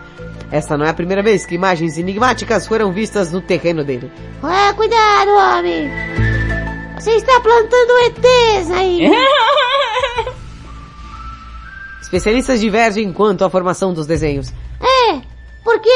[0.52, 4.12] Esta não é a primeira vez que imagens enigmáticas foram vistas no terreno dele.
[4.44, 5.90] Ué, cuidado, homem.
[7.00, 9.10] Você está plantando ETs aí.
[12.02, 14.54] Especialistas divergem quanto à formação dos desenhos.
[14.82, 15.22] É,
[15.68, 15.90] porque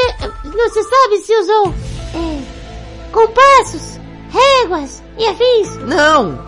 [0.44, 1.74] não se sabe se usou
[2.14, 3.98] é, compassos,
[4.30, 5.76] réguas e afins.
[5.86, 6.38] Não!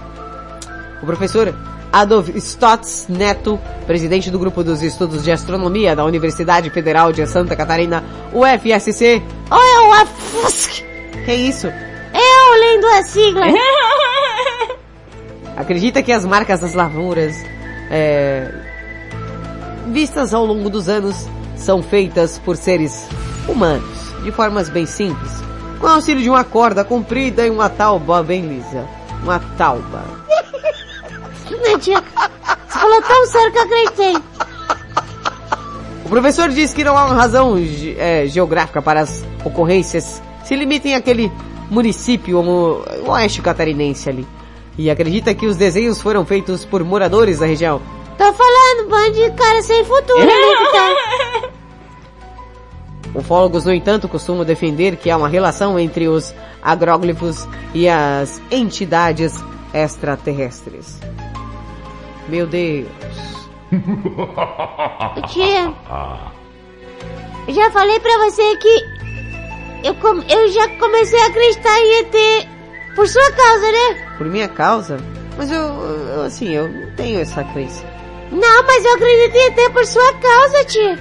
[1.02, 1.54] O professor
[1.90, 7.56] Adolf Stotz Neto, presidente do grupo dos estudos de astronomia da Universidade Federal de Santa
[7.56, 9.22] Catarina, UFSC.
[9.50, 10.84] Ou é o AFUSC?
[11.24, 11.66] Que isso?
[11.68, 13.46] Eu lendo a sigla.
[15.56, 17.34] Acredita que as marcas das lavouras,
[17.90, 18.52] é,
[19.86, 21.26] vistas ao longo dos anos,
[21.56, 23.06] são feitas por seres
[23.48, 25.30] humanos, de formas bem simples,
[25.80, 28.86] com o auxílio de uma corda comprida e uma tauba bem lisa.
[29.22, 30.02] Uma tauba.
[31.50, 32.02] Né, tia?
[32.68, 34.16] Você falou tão sério que eu acreditei.
[36.04, 40.54] O professor diz que não há uma razão ge- é, geográfica para as ocorrências se
[40.54, 41.32] limitem àquele
[41.70, 44.26] município o oeste catarinense ali.
[44.76, 47.80] E acredita que os desenhos foram feitos por moradores da região.
[48.16, 50.32] Tô falando, bando de cara sem futuro, né,
[50.72, 51.48] tá?
[53.14, 59.34] Ufólogos, no entanto, costumam defender que há uma relação entre os agróglifos e as entidades
[59.72, 60.98] extraterrestres.
[62.28, 62.88] Meu Deus.
[65.28, 65.72] Tia,
[67.46, 68.84] eu já falei pra você que
[69.84, 72.48] eu, com- eu já comecei a acreditar em ET
[72.96, 74.14] por sua causa, né?
[74.18, 74.96] Por minha causa?
[75.36, 77.84] Mas eu, eu, assim, eu não tenho essa crença.
[78.34, 80.98] Não, mas eu acredito em ET por sua causa, tia.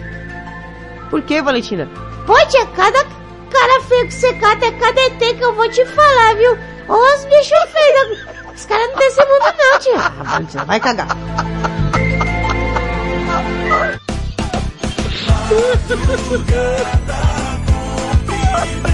[1.09, 1.89] Por que, Valentina?
[2.27, 3.03] Pô, tia, cada
[3.49, 6.55] cara feio que você cata é cada ET que eu vou te falar, viu?
[6.87, 8.19] Ô, os bichos feios.
[8.55, 9.97] Os caras não tem esse mundo não, tia.
[9.97, 11.07] Ah, Valentina, vai cagar.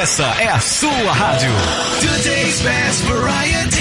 [0.00, 1.50] Essa é a sua rádio.
[2.00, 3.80] Today's best variety.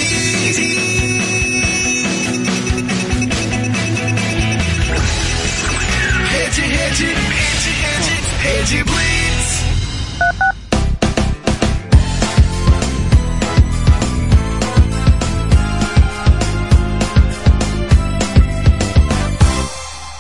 [6.30, 9.64] Rede, rede, rede, rede, rede Blitz.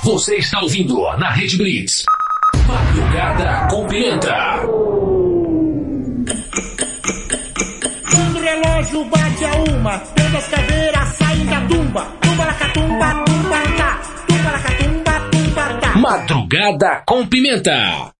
[0.05, 2.05] Você está ouvindo na Rede Blitz.
[2.65, 4.88] Madrugada com Pimenta.
[8.99, 12.07] O relógio bate a uma, todas as caveiras saem da tumba.
[12.21, 14.01] Tumba la catumba, tumba tá.
[14.27, 15.99] Tumba la catumba, tumba tá.
[15.99, 18.18] Madrugada com Pimenta.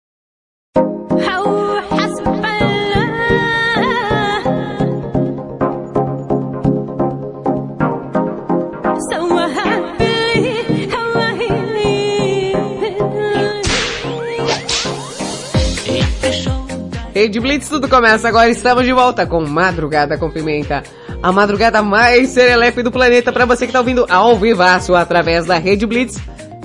[17.19, 18.49] Rede Blitz, tudo começa agora.
[18.49, 20.81] Estamos de volta com Madrugada com Pimenta.
[21.21, 25.57] A madrugada mais serelepe do planeta para você que tá ouvindo ao vivaço através da
[25.57, 26.17] Rede Blitz.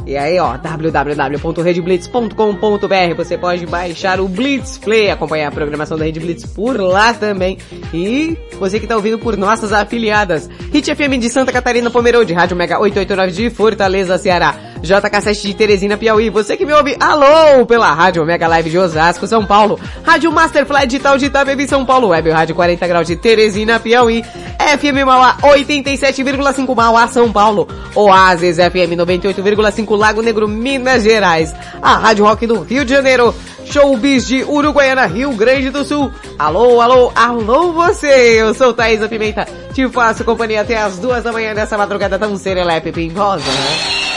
[0.07, 3.17] E aí, ó, www.redblitz.com.br.
[3.17, 7.59] Você pode baixar o Blitz Play, acompanhar a programação da Rede Blitz por lá também.
[7.93, 10.49] E você que tá ouvindo por nossas afiliadas.
[10.73, 14.55] Hit FM de Santa Catarina, Pomerode, Rádio Mega 889 de Fortaleza, Ceará.
[14.85, 16.31] JK7 de Teresina, Piauí.
[16.31, 19.81] Você que me ouve, alô, pela Rádio Mega Live de Osasco, São Paulo.
[20.03, 22.09] Rádio Masterfly Digital de Itapevi, São Paulo.
[22.09, 24.23] Web Rádio 40 Graus de Teresina, Piauí.
[24.23, 27.67] FM Mauá 87,5 Mauá, São Paulo.
[27.95, 31.55] Oasis FM 98,5 Lago Negro, Minas Gerais.
[31.81, 33.35] A Rádio Rock do Rio de Janeiro.
[33.65, 36.13] Showbiz de Uruguaiana, Rio Grande do Sul.
[36.39, 38.41] Alô, alô, alô você!
[38.41, 39.47] Eu sou Thaisa Pimenta.
[39.73, 44.14] Te faço companhia até as duas da manhã nessa madrugada tão serelepe pimposa, né?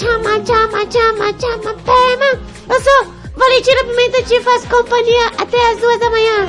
[0.00, 2.40] Chama, chama, chama, chama, pema.
[2.70, 6.46] Eu sou Valentina Pimenta, te faço companhia até as duas da manhã.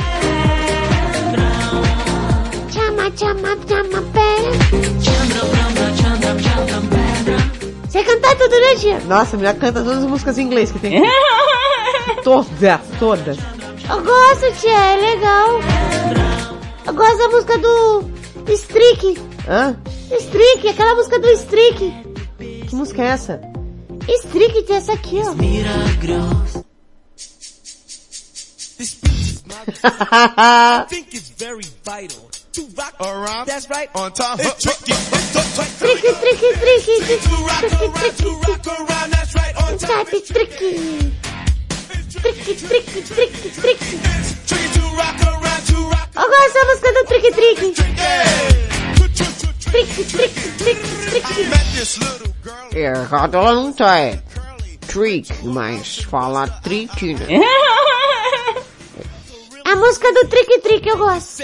[2.72, 4.52] Chama, chama, chama, pema.
[7.90, 9.00] Você cantar tudo, né, tia?
[9.02, 11.04] Nossa, me canta todas as músicas em inglês que tem.
[12.24, 13.38] todas, todas.
[13.90, 15.60] Eu gosto, tia, é legal.
[16.88, 18.10] Eu gosto da música do
[18.48, 19.22] Streak.
[19.46, 19.76] Hã?
[20.10, 22.11] Streak, aquela música do Streak.
[22.72, 23.42] Que música é essa?
[24.08, 25.34] Strict, essa aqui, ó.
[42.22, 43.98] tricky, tricky, tricky.
[44.48, 46.08] Tricky to rock around, to rock.
[46.16, 47.92] Eu gosto música do Tricky Tricky.
[49.72, 51.50] Tricky, tricky, tricky, tricky.
[51.50, 52.70] Met this little girl.
[52.76, 54.22] Errado ela não tá, é.
[54.88, 57.26] Trick, mas fala trick, né?
[59.64, 61.42] A música do Tricky Tricky eu gosto.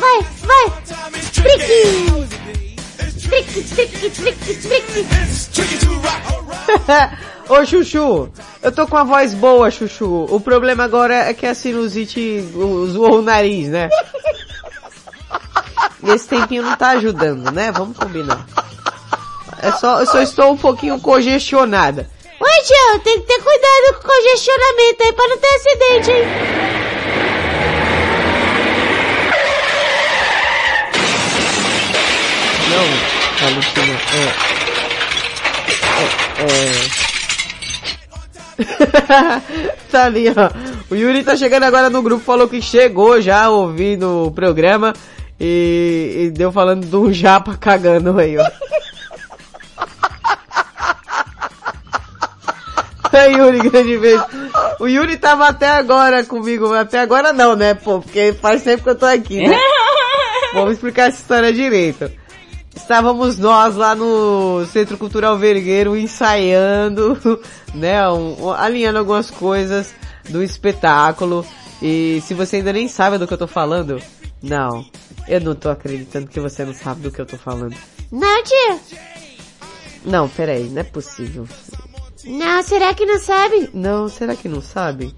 [0.00, 0.82] Vai, vai.
[1.34, 2.39] Tricky.
[7.48, 8.30] Ô Chuchu,
[8.62, 10.26] eu tô com a voz boa, Chuchu.
[10.30, 12.40] O problema agora é que a sinusite
[12.92, 13.88] zoou o nariz, né?
[16.06, 17.72] Esse tempinho não tá ajudando, né?
[17.72, 18.46] Vamos combinar.
[19.62, 22.08] É só, eu só estou um pouquinho congestionada.
[22.40, 26.24] Oi, tio, tem que ter cuidado com o congestionamento aí pra não ter acidente, hein?
[32.70, 33.09] Não,
[33.42, 34.26] Alucina, é...
[36.42, 37.00] é, é...
[39.90, 40.50] tá ali, ó.
[40.90, 44.92] O Yuri tá chegando agora no grupo, falou que chegou já ouvindo o programa
[45.38, 48.44] e, e deu falando de um japa cagando aí, ó.
[53.12, 54.24] É Yuri, grande beijo.
[54.78, 58.90] O Yuri tava até agora comigo, até agora não, né, pô, porque faz tempo que
[58.90, 59.58] eu tô aqui, né?
[60.54, 62.10] Vamos explicar essa história direito.
[62.80, 67.18] Estávamos nós lá no Centro Cultural Vergueiro ensaiando,
[67.74, 69.94] né, um- alinhando algumas coisas
[70.28, 71.46] do espetáculo.
[71.80, 74.02] E se você ainda nem sabe do que eu tô falando,
[74.42, 74.84] não,
[75.28, 77.76] eu não tô acreditando que você não sabe do que eu tô falando.
[78.10, 78.80] Não, tio.
[80.04, 81.46] Não, peraí, não é possível.
[82.24, 83.70] Não, será que não sabe?
[83.72, 85.14] Não, será que não sabe?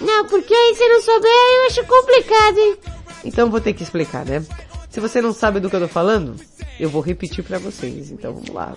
[0.00, 2.76] Não, porque aí se não souber eu acho complicado, hein?
[3.24, 4.44] Então vou ter que explicar, né?
[4.90, 6.34] Se você não sabe do que eu tô falando,
[6.78, 8.10] eu vou repetir pra vocês.
[8.10, 8.74] Então vamos lá.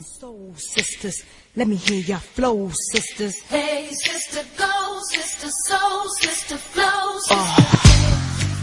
[1.55, 3.35] Let me hear your flow, sisters.
[3.51, 7.17] Hey, sister, go, sister, soul, sister, flow,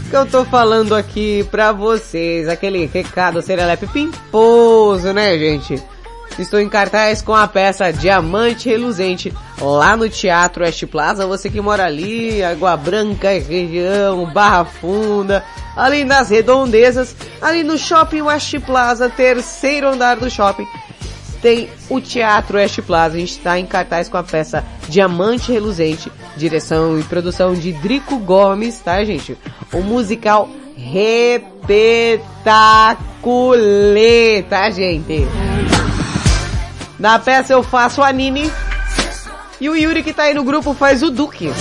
[0.05, 5.81] O que eu tô falando aqui pra vocês, aquele recado serelepe pimposo, né, gente?
[6.39, 11.61] Estou em cartaz com a peça Diamante Reluzente, lá no Teatro West Plaza, você que
[11.61, 15.43] mora ali, Água Branca, região, Barra Funda,
[15.75, 20.65] ali nas redondezas, ali no Shopping West Plaza, terceiro andar do shopping,
[21.41, 23.15] tem o Teatro West Plaza.
[23.15, 28.17] A gente está em cartaz com a peça Diamante Reluzente, direção e produção de Drico
[28.19, 29.37] Gomes, tá, gente?
[29.73, 31.65] O musical Repetaculê,
[34.49, 35.27] tá, gente?
[37.01, 38.53] Na peça eu faço a Nini
[39.59, 41.51] e o Yuri que tá aí no grupo faz o Duque.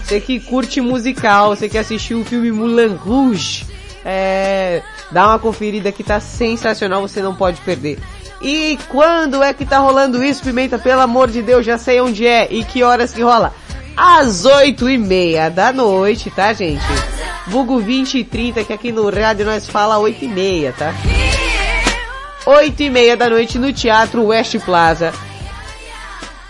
[0.00, 3.66] Você que curte musical, você que assistiu o filme Moulin Rouge,
[4.04, 7.98] é, dá uma conferida que tá sensacional, você não pode perder.
[8.40, 10.78] E quando é que tá rolando isso, Pimenta?
[10.78, 13.52] Pelo amor de Deus, já sei onde é e que horas que rola.
[13.96, 16.84] Às oito e meia da noite, tá gente?
[17.48, 20.94] Vulgo 20 e 30, que aqui no rádio nós fala oito e meia, tá?
[22.46, 25.12] Oito e meia da noite no Teatro West Plaza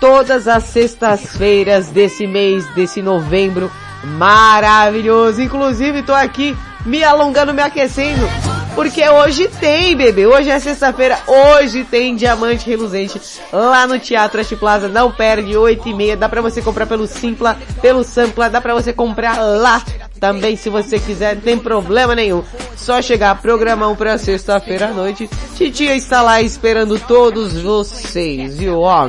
[0.04, 3.72] todas as sextas-feiras desse mês, desse novembro
[4.04, 5.40] maravilhoso.
[5.40, 8.28] Inclusive tô aqui me alongando, me aquecendo,
[8.74, 10.26] porque hoje tem, bebê.
[10.26, 13.20] Hoje é sexta-feira, hoje tem Diamante Reluzente
[13.52, 14.88] lá no Teatro West Plaza.
[14.88, 16.16] Não perde, oito e meia.
[16.16, 19.82] Dá pra você comprar pelo Simpla, pelo Sampla, dá pra você comprar lá
[20.24, 22.42] também se você quiser, não tem problema nenhum.
[22.76, 25.28] Só chegar, programão pra sexta-feira à noite.
[25.54, 28.80] Titia está lá esperando todos vocês, viu?
[28.80, 29.08] Ó,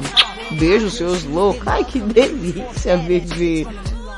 [0.52, 1.66] beijo seus loucos.
[1.66, 3.66] Ai, que delícia, bebê.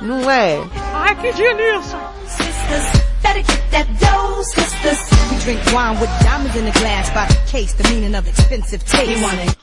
[0.01, 0.59] Não é?
[0.93, 3.06] Ai, que delícia!
[3.27, 4.99] Better get that dough, sisters.
[5.29, 8.85] We drink wine with diamonds in the glass by the case, the meaning of expensive
[8.85, 9.11] taste.
[9.11, 9.53] You wanna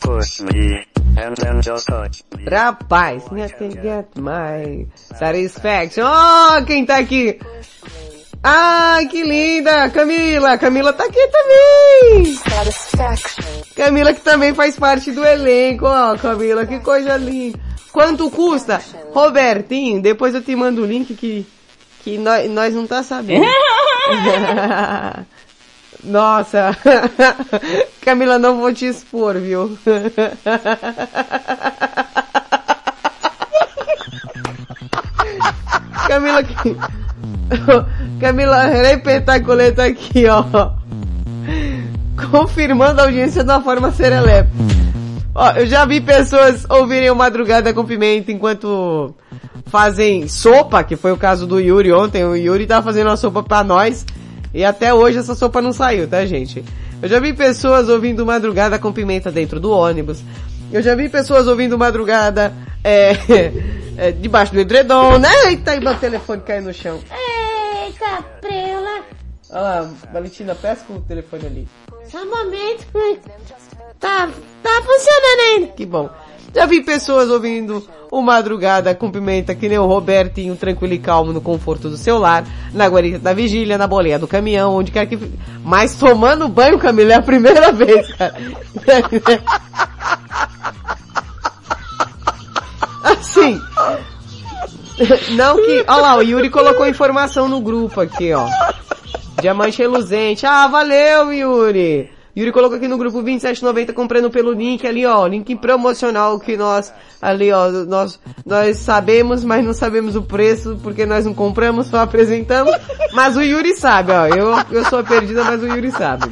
[0.00, 0.84] Push me,
[1.16, 2.44] and then just touch me.
[2.44, 6.02] Rapaz, nothing get my satisfaction.
[6.04, 7.38] Oh, quem tá aqui?
[8.42, 9.90] Ai, que linda!
[9.90, 10.58] Camila!
[10.58, 12.36] Camila tá aqui também!
[13.76, 17.67] Camila que também faz parte do elenco, ó, Camila, que coisa linda.
[17.98, 18.80] Quanto custa?
[19.12, 21.44] Robertinho, depois eu te mando o link que,
[22.04, 23.44] que nós, nós não tá sabendo.
[26.04, 26.78] Nossa,
[28.00, 29.76] Camila, não vou te expor, viu?
[36.06, 36.76] Camila aqui.
[38.20, 40.44] Camila Repetacoleta tá aqui, ó.
[42.30, 44.52] Confirmando a audiência de uma forma serelepe.
[45.40, 49.14] Ó, eu já vi pessoas ouvirem o Madrugada com Pimenta enquanto
[49.66, 52.24] fazem sopa, que foi o caso do Yuri ontem.
[52.24, 54.04] O Yuri tava fazendo uma sopa pra nós.
[54.52, 56.64] E até hoje essa sopa não saiu, tá gente?
[57.00, 60.24] Eu já vi pessoas ouvindo Madrugada com Pimenta dentro do ônibus.
[60.72, 63.12] Eu já vi pessoas ouvindo Madrugada é,
[63.96, 65.30] é, debaixo do edredom, né?
[65.46, 66.98] Eita, e meu telefone caiu no chão.
[67.84, 69.04] Eita, prela.
[69.50, 71.68] Olha lá, Valentina, pesca o telefone ali.
[72.10, 72.86] Só um momento,
[73.98, 74.28] tá,
[74.62, 75.66] tá funcionando ainda.
[75.68, 76.10] Que bom.
[76.54, 81.32] Já vi pessoas ouvindo o Madrugada com Pimenta, que nem o Robertinho, tranquilo e calmo
[81.32, 85.06] no conforto do seu lar, na guarita da vigília, na boleia do caminhão, onde quer
[85.06, 85.18] que...
[85.62, 88.34] Mas tomando banho, Camila, é a primeira vez, cara.
[93.04, 93.60] Assim...
[95.36, 95.84] Não que...
[95.86, 98.48] Olha lá, o Yuri colocou informação no grupo aqui, ó.
[99.40, 100.44] Diamante reluzente.
[100.44, 102.17] Ah, valeu, Yuri.
[102.38, 106.92] Yuri colocou aqui no grupo 2790 comprando pelo link ali, ó, link promocional que nós
[107.20, 111.98] ali, ó, nós nós sabemos, mas não sabemos o preço porque nós não compramos, só
[111.98, 112.72] apresentamos.
[113.12, 114.26] Mas o Yuri sabe, ó.
[114.26, 116.30] Eu eu sou perdida, mas o Yuri sabe.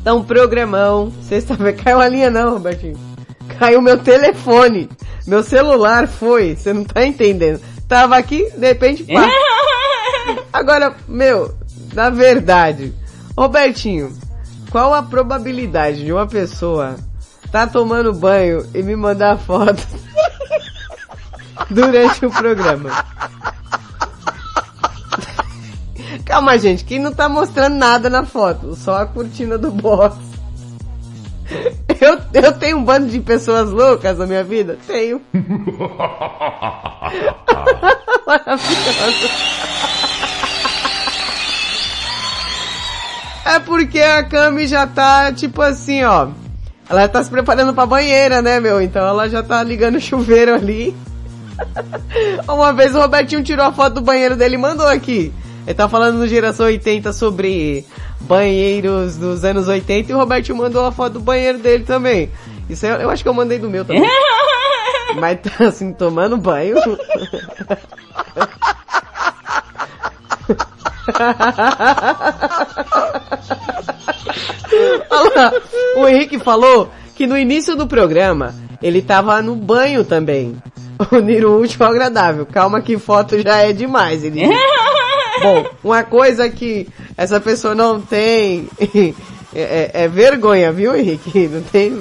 [0.00, 1.12] Então, programão.
[1.22, 2.98] Sexta-feira caiu a linha não, Robertinho.
[3.58, 4.88] Caiu meu telefone.
[5.26, 7.60] Meu celular foi, você não tá entendendo.
[7.88, 9.26] Tava aqui, de repente, pá.
[10.52, 11.54] Agora, meu,
[11.94, 12.92] na verdade,
[13.36, 14.16] Robertinho,
[14.70, 16.96] qual a probabilidade de uma pessoa
[17.50, 19.82] tá tomando banho e me mandar foto
[21.68, 22.90] durante o programa?
[26.24, 30.16] Calma, gente, que não tá mostrando nada na foto, só a cortina do box.
[32.00, 34.76] Eu, eu tenho um bando de pessoas loucas na minha vida?
[34.86, 35.22] Tenho.
[38.26, 39.28] Maravilhoso.
[43.44, 46.28] É porque a Cami já tá, tipo assim, ó.
[46.88, 48.80] Ela tá se preparando pra banheira, né, meu?
[48.80, 50.94] Então ela já tá ligando o chuveiro ali.
[52.48, 55.32] Uma vez o Robertinho tirou a foto do banheiro dele e mandou aqui.
[55.66, 57.86] Ele tá falando no Geração 80 sobre
[58.20, 62.30] banheiros dos anos 80 e o Robertinho mandou a foto do banheiro dele também.
[62.68, 64.02] Isso eu, eu acho que eu mandei do meu também.
[65.16, 66.76] Mas tá assim, tomando banho.
[75.10, 75.52] Olha lá,
[75.96, 80.56] o Henrique falou que no início do programa ele tava no banho também.
[81.10, 82.46] Unir o último ao agradável.
[82.46, 84.22] Calma que foto já é demais.
[84.22, 84.46] Ele.
[85.42, 88.68] Bom, uma coisa que essa pessoa não tem
[89.54, 91.48] é, é- é vergonha, viu Henrique?
[91.48, 92.00] Não tem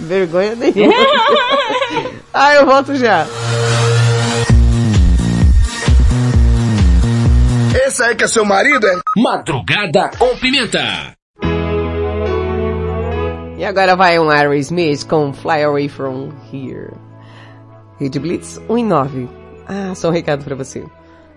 [0.00, 0.94] vergonha nenhuma.
[2.32, 3.26] ah, eu volto já.
[7.74, 9.00] Esse aí que é seu marido, é?
[9.16, 11.14] Madrugada com Pimenta.
[13.56, 16.92] E agora vai um Aerosmith com Fly Away From Here.
[17.98, 19.28] Rede Blitz 1 em 9.
[19.66, 20.84] Ah, só um recado pra você.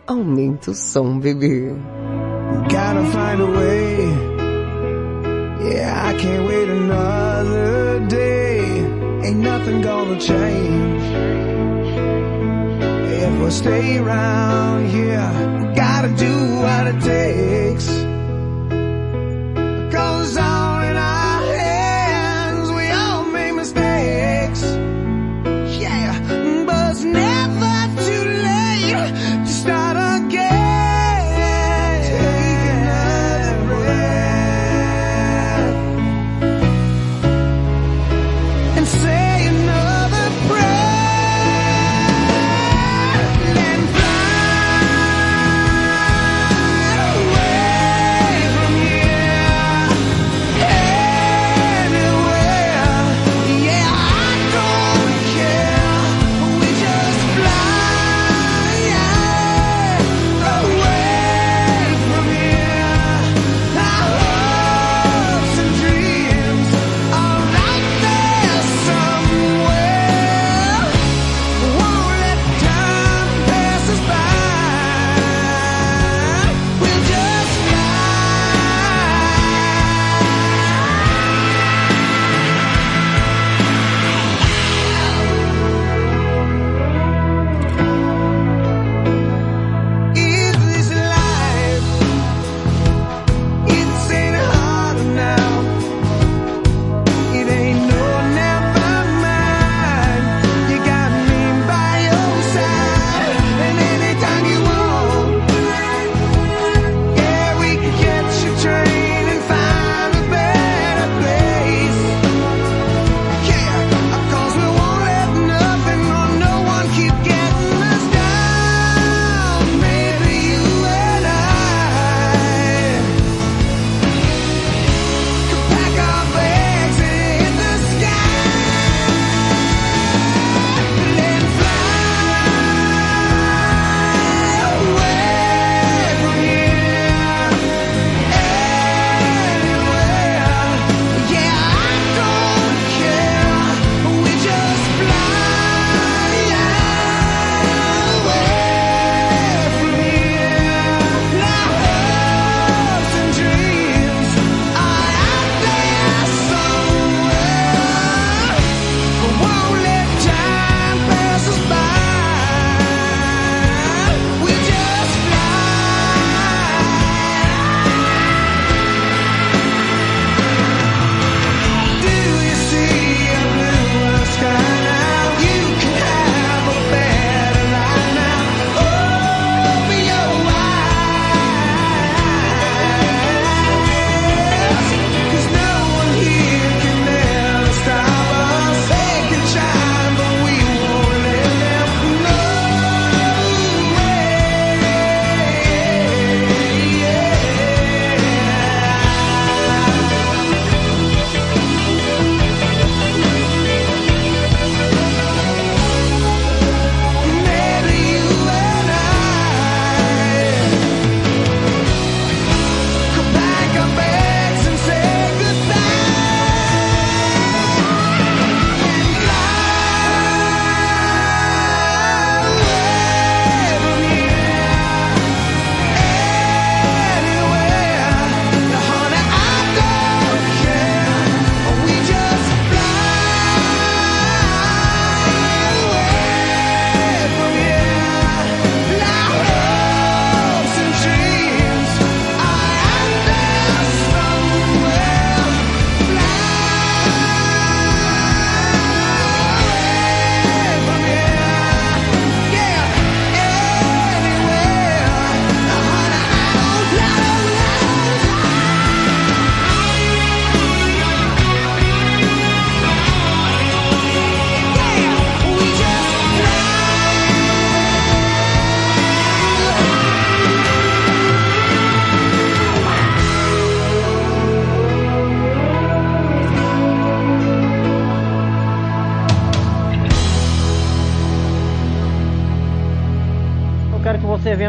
[0.07, 1.71] Aumenta o som, bebê.
[2.63, 4.35] Gotta find a way.
[5.71, 8.61] Yeah, I can't wait another day.
[9.23, 11.54] Ain't nothing gonna change.
[13.35, 15.29] If we stay around here,
[15.59, 18.14] we gotta do what it takes.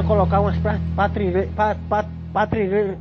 [0.06, 0.56] colocar umas
[2.32, 2.96] patrilheiras,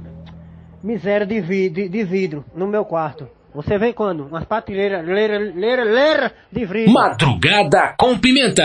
[0.83, 3.27] miséria de, de vidro no meu quarto.
[3.53, 4.25] Você vem quando?
[4.27, 6.91] Umas patrilheiras, Lera, lera, lera de vidro.
[6.91, 8.63] Madrugada com pimenta.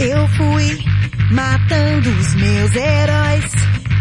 [0.00, 0.78] Eu fui
[1.30, 3.52] matando os meus heróis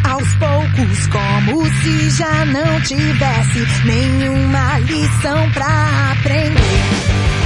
[0.04, 7.41] aos poucos, como se já não tivesse nenhuma lição pra aprender.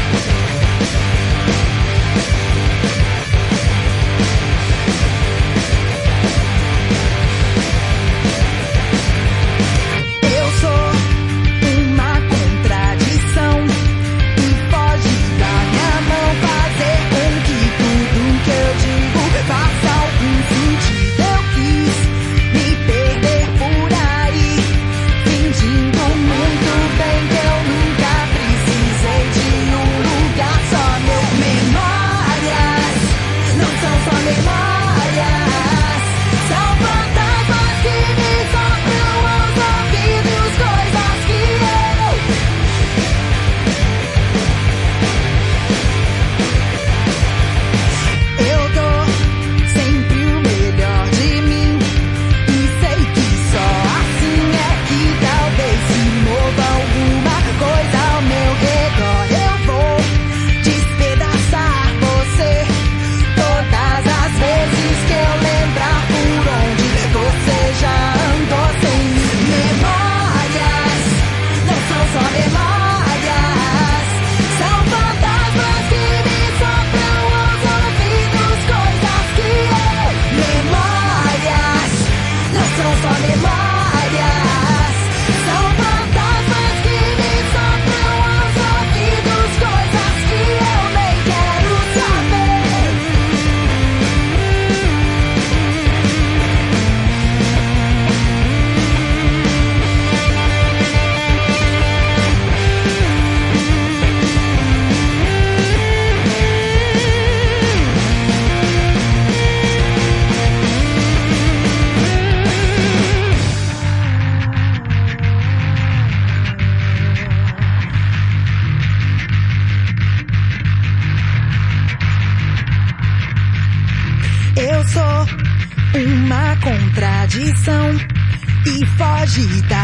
[129.37, 129.74] necesita.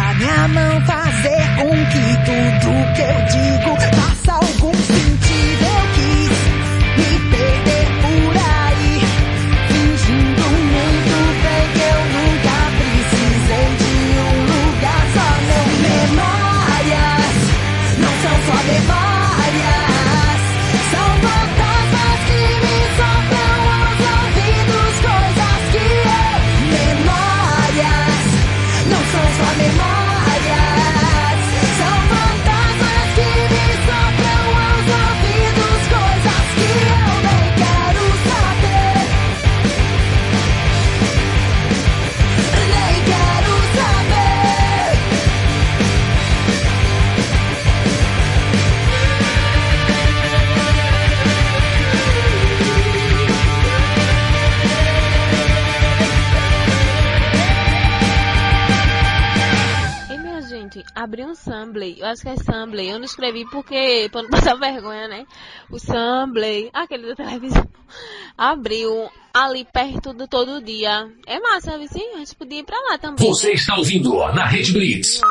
[62.11, 62.89] Básica é Sambley.
[62.89, 65.25] Eu não escrevi porque, pra não passar vergonha, né?
[65.69, 67.65] O Sambley, aquele da televisão,
[68.37, 71.09] abriu ali perto do todo dia.
[71.25, 72.15] É massa, vizinho.
[72.15, 73.25] A gente podia ir pra lá também.
[73.25, 75.21] Você está ouvindo na Rede Blitz.
[75.21, 75.27] Né?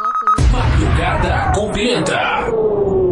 [0.52, 3.09] Madrugada com Pimenta.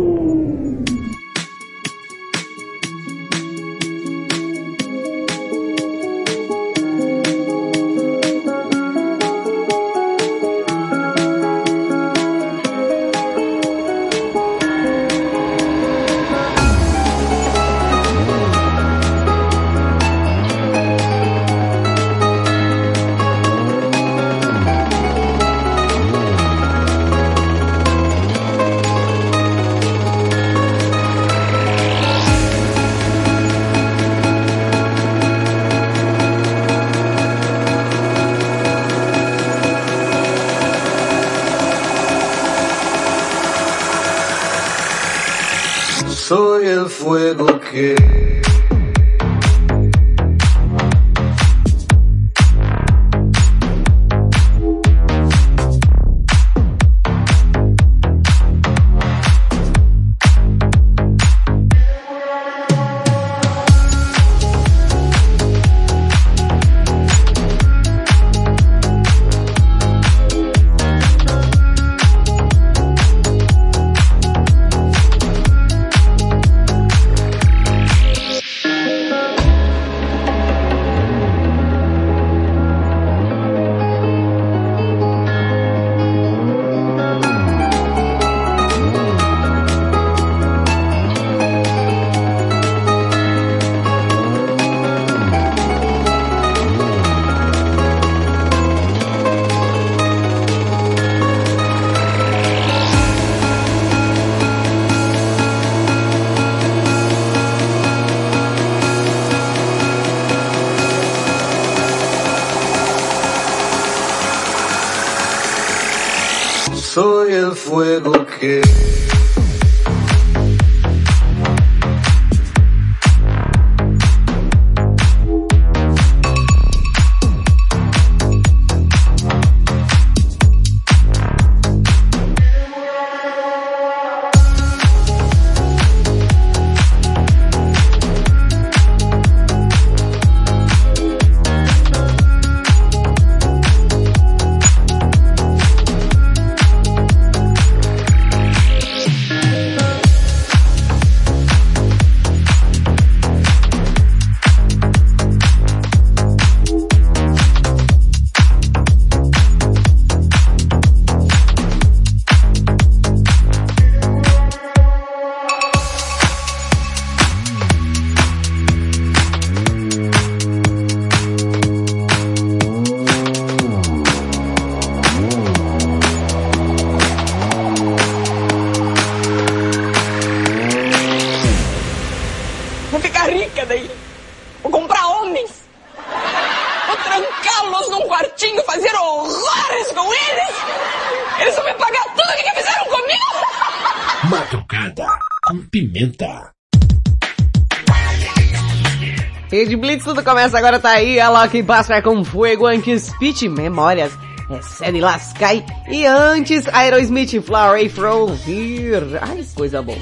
[200.28, 201.18] Começa agora, tá aí.
[201.18, 204.12] Ela que passa com Fuego antes Pitch Memórias.
[204.50, 205.64] Recebe Lascai.
[205.88, 209.18] E antes, Aerosmith Flower From Here.
[209.22, 209.96] Ai, coisa boa.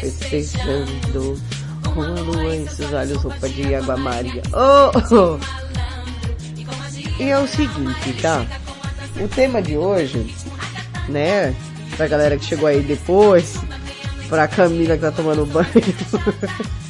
[0.00, 1.38] Festejando
[1.92, 4.42] com a lua em seus olhos, roupa de água maria.
[4.54, 5.38] Oh, oh.
[7.22, 8.46] E é o seguinte, tá?
[9.20, 10.34] O tema de hoje,
[11.10, 11.54] né?
[11.98, 13.58] Pra galera que chegou aí depois,
[14.28, 15.66] pra Camila que tá tomando banho.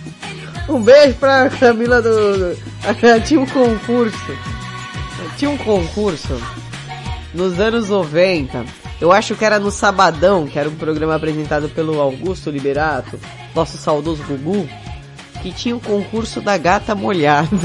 [0.68, 2.54] Um beijo pra Camila do...
[2.54, 2.58] do-
[3.26, 4.38] Tinha um concurso.
[5.36, 6.40] Tinha um concurso
[7.34, 8.64] nos anos 90.
[9.00, 13.18] Eu acho que era no Sabadão, que era um programa apresentado pelo Augusto Liberato,
[13.54, 14.68] nosso saudoso Gugu,
[15.42, 17.48] que tinha o concurso da gata molhada.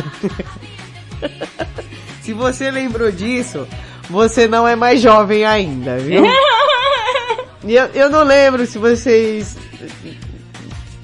[2.21, 3.67] Se você lembrou disso,
[4.09, 6.23] você não é mais jovem ainda, viu?
[7.61, 9.57] E eu, eu não lembro se vocês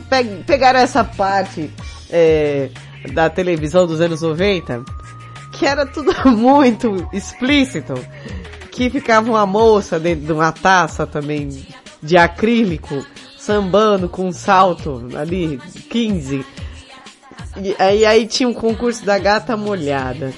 [0.09, 1.69] pe- pegaram essa parte
[2.10, 2.69] é,
[3.14, 4.84] da televisão dos anos 90,
[5.52, 7.94] que era tudo muito explícito,
[8.72, 11.65] que ficava uma moça dentro de uma taça também
[12.02, 13.06] de acrílico,
[13.38, 15.60] sambando com um salto ali,
[15.90, 16.45] 15.
[17.57, 20.34] E aí, aí tinha um concurso da gata molhada.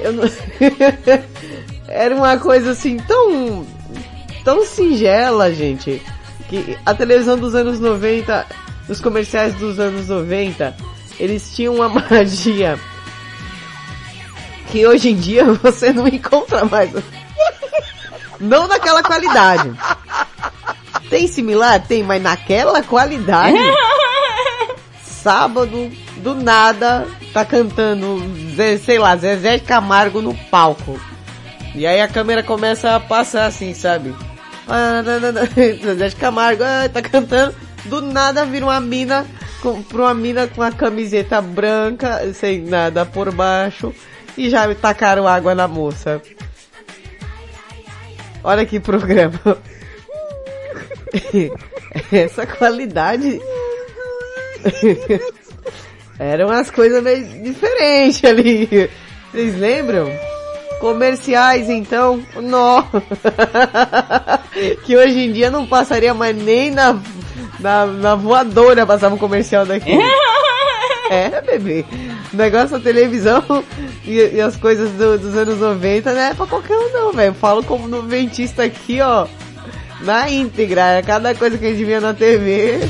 [0.00, 0.24] Não...
[1.86, 3.66] era uma coisa assim tão
[4.44, 6.02] tão singela, gente,
[6.48, 8.46] que a televisão dos anos 90,
[8.88, 10.76] os comerciais dos anos 90,
[11.18, 12.78] eles tinham uma magia
[14.74, 16.90] que hoje em dia você não encontra mais.
[18.40, 19.72] Não naquela qualidade.
[21.08, 21.80] Tem similar?
[21.86, 23.56] Tem, mas naquela qualidade.
[25.00, 28.20] Sábado, do nada, tá cantando,
[28.84, 31.00] sei lá, Zezé Camargo no palco.
[31.72, 34.12] E aí a câmera começa a passar assim, sabe?
[34.66, 35.44] Ah, na, na, na.
[35.44, 37.54] Zezé Camargo, ah, tá cantando.
[37.84, 39.24] Do nada vira uma mina,
[39.64, 43.94] com, pra uma mina com a camiseta branca, sem nada por baixo.
[44.36, 46.20] E já me tacaram água na moça.
[48.42, 49.40] Olha que programa.
[52.12, 53.40] Essa qualidade.
[56.18, 58.90] Eram umas coisas meio diferentes ali.
[59.32, 60.10] Vocês lembram?
[60.78, 62.84] Comerciais, então, nó.
[64.84, 67.00] que hoje em dia não passaria mais nem na,
[67.64, 69.96] na, na voadora passava um comercial daqui.
[71.10, 71.84] É, bebê.
[72.32, 73.44] O negócio da televisão
[74.06, 77.34] e, e as coisas do- dos anos 90 não é pra qualquer um não, velho.
[77.34, 79.26] Falo como noventista aqui, ó.
[80.00, 82.80] Na íntegra, é cada coisa que a gente via na TV.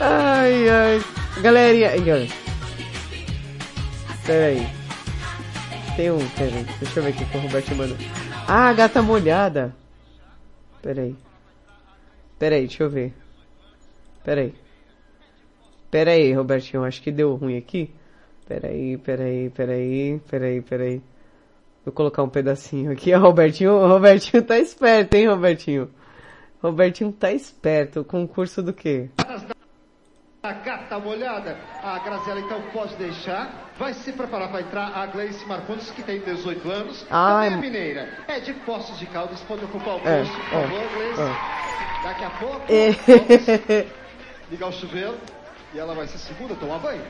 [0.00, 1.02] ai, ai.
[1.40, 1.90] Galerinha.
[4.26, 4.66] Pera aí.
[5.96, 6.66] Tem um, pera aí.
[6.80, 7.96] Deixa eu ver aqui que o Roberto mandou.
[8.48, 9.72] Ah, gata molhada.
[10.82, 11.16] Pera aí.
[12.38, 13.12] Pera aí, deixa eu ver.
[14.24, 14.54] Pera aí.
[15.90, 17.90] Pera aí, Robertinho, acho que deu ruim aqui.
[18.46, 21.02] Pera aí, pera aí, pera aí, pera aí, pera aí.
[21.84, 23.12] Vou colocar um pedacinho aqui.
[23.14, 25.90] Ó, Robertinho, Robertinho tá esperto, hein, Robertinho?
[26.62, 28.04] Robertinho tá esperto.
[28.04, 29.08] Concurso do quê?
[30.48, 31.58] A gata molhada.
[31.82, 33.50] A Graziela então pode deixar.
[33.78, 37.06] Vai se preparar para entrar a Gleice Marcondes, que tem 18 anos.
[37.10, 38.08] Ai, Também é mineira.
[38.26, 39.40] É de Poços de Caldas.
[39.42, 41.20] Pode ocupar o É, posto, por é, favor, Gleice.
[41.20, 42.02] é.
[42.02, 42.90] Daqui a pouco, É.
[42.92, 43.86] vamos
[44.50, 45.14] ligar o chuveiro.
[45.74, 47.02] E ela vai ser segunda tomar banho.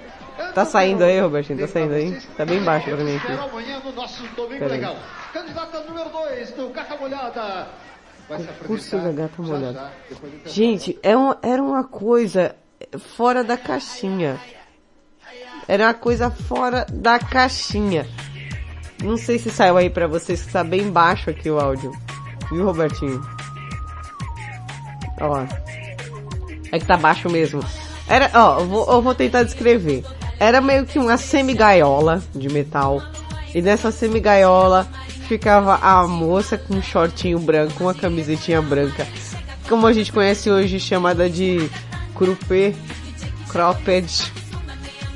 [0.52, 1.60] Tá saindo aí, Robertinho?
[1.60, 2.20] Tá saindo aí?
[2.36, 3.30] Tá bem baixo pra mim aqui.
[3.32, 4.80] amanhã no nosso domingo Pera aí.
[4.80, 4.96] legal.
[5.32, 7.68] Candidata número 2 do Carta Molhada.
[8.28, 9.72] Vai se Curso apresentar da gata já, molhada.
[9.74, 10.40] já, intervalo.
[10.46, 12.56] Gente, é um- era uma coisa
[12.96, 14.38] fora da caixinha.
[15.66, 18.06] Era uma coisa fora da caixinha.
[19.02, 21.92] Não sei se saiu aí pra vocês, que tá bem baixo aqui o áudio.
[22.50, 23.20] Viu, Robertinho?
[25.20, 25.44] Ó.
[26.72, 27.62] É que tá baixo mesmo.
[28.08, 30.04] Era, ó, eu vou, eu vou tentar descrever.
[30.40, 33.02] Era meio que uma semi-gaiola de metal.
[33.54, 34.88] E nessa semi-gaiola
[35.28, 39.06] ficava a moça com um shortinho branco, uma camisetinha branca.
[39.68, 41.68] Como a gente conhece hoje, chamada de
[42.18, 42.74] croupé,
[43.48, 44.32] cropped.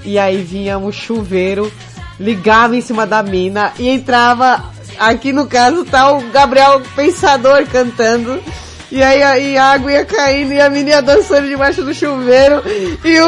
[0.04, 1.70] E aí vinha um chuveiro,
[2.18, 4.64] ligava em cima da mina e entrava,
[4.98, 8.42] aqui no caso tá o Gabriel Pensador cantando.
[8.90, 12.62] E aí a, e a água ia caindo e a menina dançando debaixo do chuveiro.
[13.02, 13.26] E o...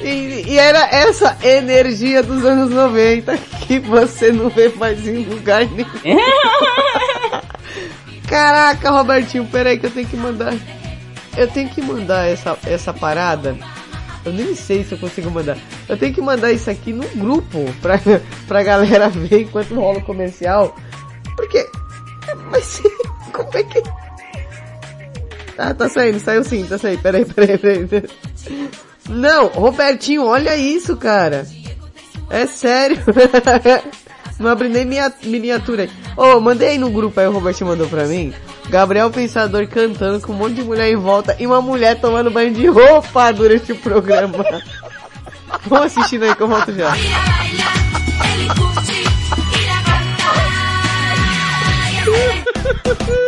[0.00, 5.66] E, e era essa energia dos anos 90 que você não vê mais em lugar
[5.66, 5.88] nenhum.
[8.28, 10.54] Caraca, Robertinho, peraí que eu tenho que mandar.
[11.38, 13.56] Eu tenho que mandar essa, essa parada.
[14.24, 15.56] Eu nem sei se eu consigo mandar.
[15.88, 18.00] Eu tenho que mandar isso aqui no grupo pra,
[18.48, 20.76] pra galera ver enquanto rola o comercial.
[21.36, 21.64] Porque.
[22.50, 22.82] Mas
[23.32, 23.82] como é que.
[25.56, 27.00] Ah, tá saindo, saiu sim, tá saindo.
[27.02, 28.10] Peraí, peraí, peraí.
[29.08, 31.46] Não, Robertinho, olha isso, cara.
[32.30, 32.98] É sério.
[34.40, 35.90] Não abri nem minha miniatura aí.
[36.16, 38.34] Ô, mandei aí no grupo aí, o Robertinho mandou pra mim.
[38.68, 42.52] Gabriel Pensador cantando com um monte de mulher em volta e uma mulher tomando banho
[42.52, 44.44] de roupa durante o programa.
[45.66, 46.94] Vamos assistindo aí que eu volto já.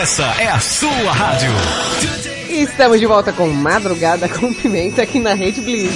[0.00, 1.50] Essa é a sua rádio.
[2.48, 5.92] E estamos de volta com Madrugada com Pimenta aqui na Rede Blitz.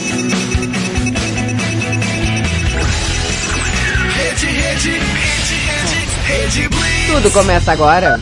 [4.16, 7.12] Rede, rede, rede, rede, rede Blitz.
[7.12, 8.20] Tudo começa agora.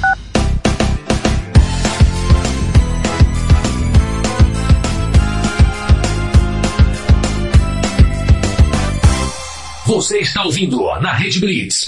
[9.86, 11.86] Você está ouvindo na Rede Blitz.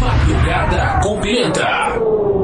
[0.00, 2.39] Madrugada com Pimenta.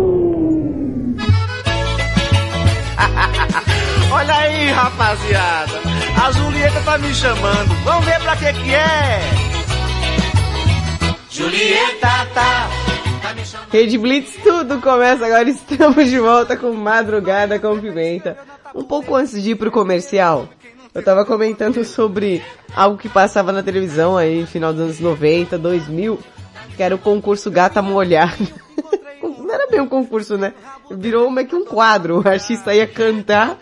[4.27, 5.73] Olha aí, rapaziada.
[6.20, 7.73] A Julieta tá me chamando.
[7.85, 9.20] Vamos ver pra que que é.
[11.31, 12.27] Julieta tá.
[12.35, 12.69] tá.
[13.70, 15.48] Rede Blitz, tudo começa agora.
[15.48, 18.36] Estamos de volta com Madrugada com Pimenta.
[18.74, 20.48] Um pouco antes de ir pro comercial,
[20.93, 22.43] eu tava comentando sobre
[22.74, 26.19] algo que passava na televisão aí, final dos anos 90, 2000,
[26.77, 28.35] que era o concurso Gata Molhada.
[29.23, 30.53] Não era bem um concurso, né?
[30.90, 32.20] Virou meio que um quadro.
[32.20, 33.57] O artista ia cantar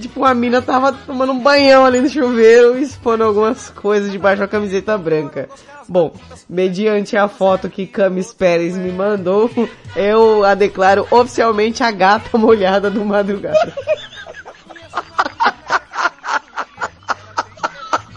[0.00, 4.48] Tipo, uma mina tava tomando um banhão ali no chuveiro, expondo algumas coisas debaixo da
[4.48, 5.48] camiseta branca.
[5.88, 6.12] Bom,
[6.48, 9.50] mediante a foto que Camis Pérez me mandou,
[9.96, 13.74] eu a declaro oficialmente a gata molhada do madrugada.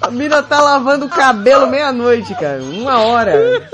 [0.02, 2.62] A mina tá lavando o cabelo meia-noite, cara.
[2.62, 3.70] Uma hora.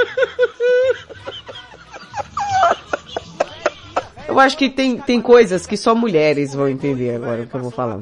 [4.27, 7.61] Eu acho que tem, tem coisas que só mulheres vão entender agora o que eu
[7.61, 7.99] vou falar.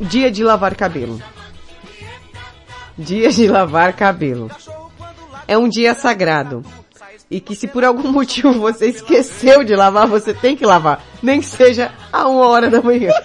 [0.00, 1.22] Dia de lavar cabelo.
[2.96, 4.50] Dia de lavar cabelo.
[5.46, 6.64] É um dia sagrado.
[7.30, 11.04] E que se por algum motivo você esqueceu de lavar, você tem que lavar.
[11.22, 13.12] Nem que seja a uma hora da manhã.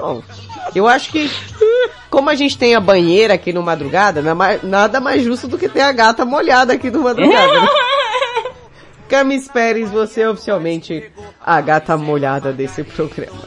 [0.00, 0.22] Bom,
[0.74, 1.30] eu acho que
[2.10, 5.68] como a gente tem a banheira aqui no madrugada, ma- nada mais justo do que
[5.68, 7.60] ter a gata molhada aqui no madrugada.
[7.60, 7.68] né?
[9.08, 11.10] Camis Pérez, você é oficialmente
[11.44, 13.38] a gata molhada desse programa.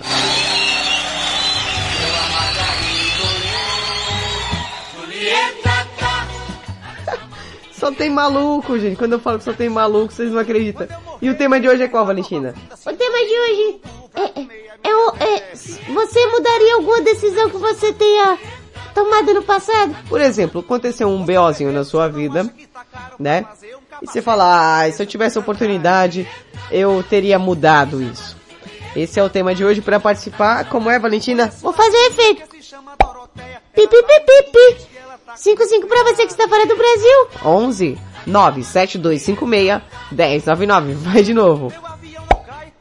[7.72, 8.98] Só tem maluco, gente.
[8.98, 10.86] Quando eu falo que só tem maluco, vocês não acreditam.
[11.22, 12.54] E o tema de hoje é qual, Valentina?
[12.86, 13.82] O tema de hoje
[14.16, 15.54] é, é, é
[15.94, 18.38] você mudaria alguma decisão que você tenha
[18.94, 19.96] tomado no passado?
[20.08, 22.52] Por exemplo, aconteceu um BOzinho na sua vida,
[23.18, 23.46] né?
[24.02, 26.28] E você fala, ah, se eu tivesse oportunidade,
[26.72, 28.38] eu teria mudado isso.
[28.96, 30.68] Esse é o tema de hoje para participar.
[30.70, 31.52] Como é, Valentina?
[31.62, 32.48] Vou fazer efeito.
[33.74, 34.90] Pi, pi, pi, pi, pi.
[35.36, 37.28] 55 pra você que está fora do Brasil.
[37.46, 39.82] 11 97256
[40.12, 40.94] 1099.
[40.94, 41.72] Vai de novo.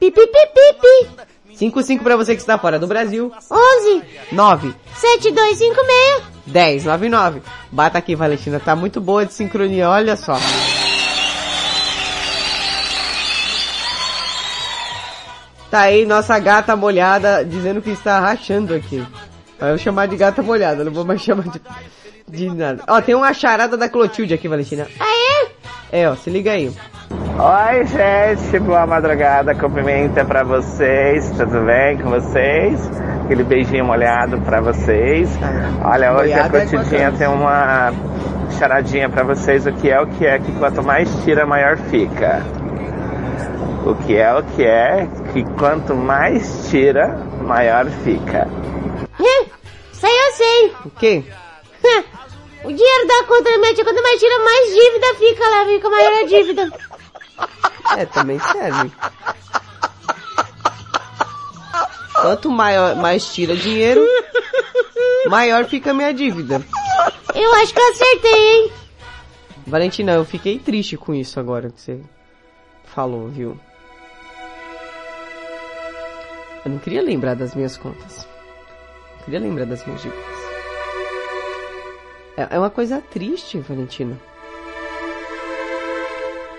[0.01, 1.11] Pi, pi, pi, pi, pi.
[1.59, 3.33] 55 para você que está fora do Brasil.
[3.51, 7.43] 11 9 7256 1099.
[7.73, 8.61] Bata aqui, Valentina.
[8.61, 10.39] Tá muito boa de sincronia, olha só.
[15.69, 19.05] Tá aí nossa gata molhada dizendo que está rachando aqui.
[19.59, 21.61] Vai eu chamar de gata molhada, não vou mais chamar de,
[22.29, 22.85] de nada.
[22.87, 24.87] Ó, tem uma charada da Clotilde aqui, Valentina.
[25.01, 25.28] Ah,
[25.93, 26.01] é?
[26.01, 26.71] É, ó, se liga aí.
[27.11, 32.91] Oi, gente, boa madrugada, cumprimenta pra vocês, tudo bem com vocês?
[33.25, 35.31] Aquele beijinho molhado pra vocês.
[35.85, 37.19] Olha, hoje a Molhado é Cotidinha quanto?
[37.19, 37.93] tem uma
[38.59, 42.43] charadinha pra vocês, o que é o que é, que quanto mais tira, maior fica.
[43.87, 48.49] O que é o que é, que quanto mais tira, maior fica.
[49.93, 50.73] Isso aí eu sei.
[50.85, 51.25] O quê?
[52.69, 55.89] O dinheiro da conta da minha tia, quando mais tira, mais dívida fica lá, fica
[55.89, 56.73] maior a dívida.
[57.97, 58.93] É, também serve.
[62.13, 64.07] Quanto maior, mais tira dinheiro,
[65.31, 66.63] maior fica a minha dívida.
[67.35, 68.73] Eu acho que eu acertei, hein?
[69.67, 71.99] Valentina, eu fiquei triste com isso agora que você
[72.85, 73.59] falou, viu?
[76.67, 78.29] Eu não queria lembrar das minhas contas.
[79.21, 80.38] Eu queria lembrar das minhas dívidas.
[82.39, 84.17] É, é uma coisa triste, Valentina.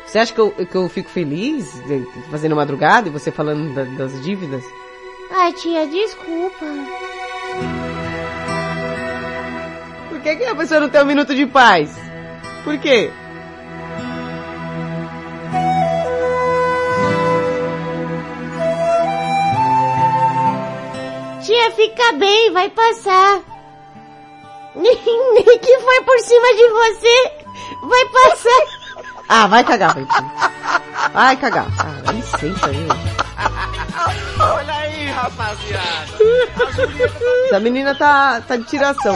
[0.06, 1.72] Você acha que eu, que eu fico feliz
[2.30, 4.64] fazendo madrugada e você falando da- das dívidas?
[5.31, 6.65] Ai, tia, desculpa.
[10.10, 11.95] Por que, que a pessoa não tem um minuto de paz?
[12.64, 13.11] Por quê?
[21.45, 23.41] Tia, fica bem, vai passar.
[25.62, 27.32] Que foi por cima de você,
[27.82, 28.80] vai passar.
[29.32, 30.34] Ah, vai cagar, Valentina.
[31.14, 31.68] Vai cagar.
[31.78, 32.88] Ah, dá licença aí.
[34.40, 36.18] Olha aí, rapaziada.
[37.46, 39.16] Essa menina tá, tá de tiração.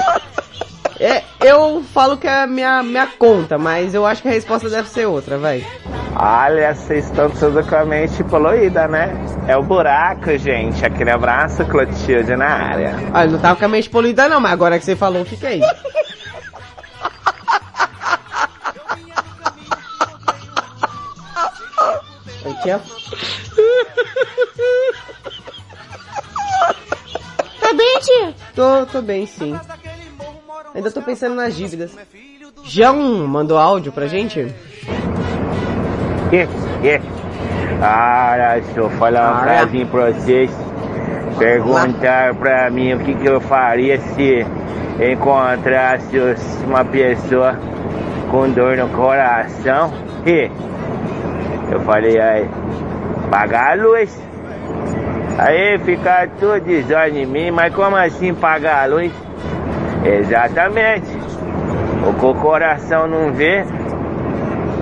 [1.03, 4.69] É, eu falo que é a minha, minha conta, mas eu acho que a resposta
[4.69, 5.61] deve ser outra, vai.
[6.15, 9.09] Olha, vocês estão tudo com a mente poluída, né?
[9.45, 10.85] É o buraco, gente.
[10.85, 12.95] Aquele abraço, Clotilde, na área.
[13.13, 15.61] Ah, eu não tava com a mente poluída não, mas agora que você falou, fiquei.
[22.45, 22.79] Eu tinha...
[27.59, 28.33] Tá bem, tia?
[28.55, 29.59] Tô, tô bem, sim.
[30.73, 31.95] Ainda tô pensando nas dívidas.
[32.63, 34.47] João mandou áudio pra gente?
[37.81, 39.43] Olha, deixa eu falar uma Olha.
[39.57, 40.51] frasinha pra vocês.
[41.37, 44.45] Perguntar pra mim o que, que eu faria se
[45.11, 46.17] encontrasse
[46.65, 47.59] uma pessoa
[48.31, 49.91] com dor no coração.
[50.25, 50.49] E
[51.71, 52.49] eu falei aí,
[53.29, 54.21] pagar a luz.
[55.37, 59.11] Aí ficar tudo desordem em mim, mas como assim pagar a luz?
[60.05, 61.07] Exatamente.
[62.07, 63.63] O que o coração não vê,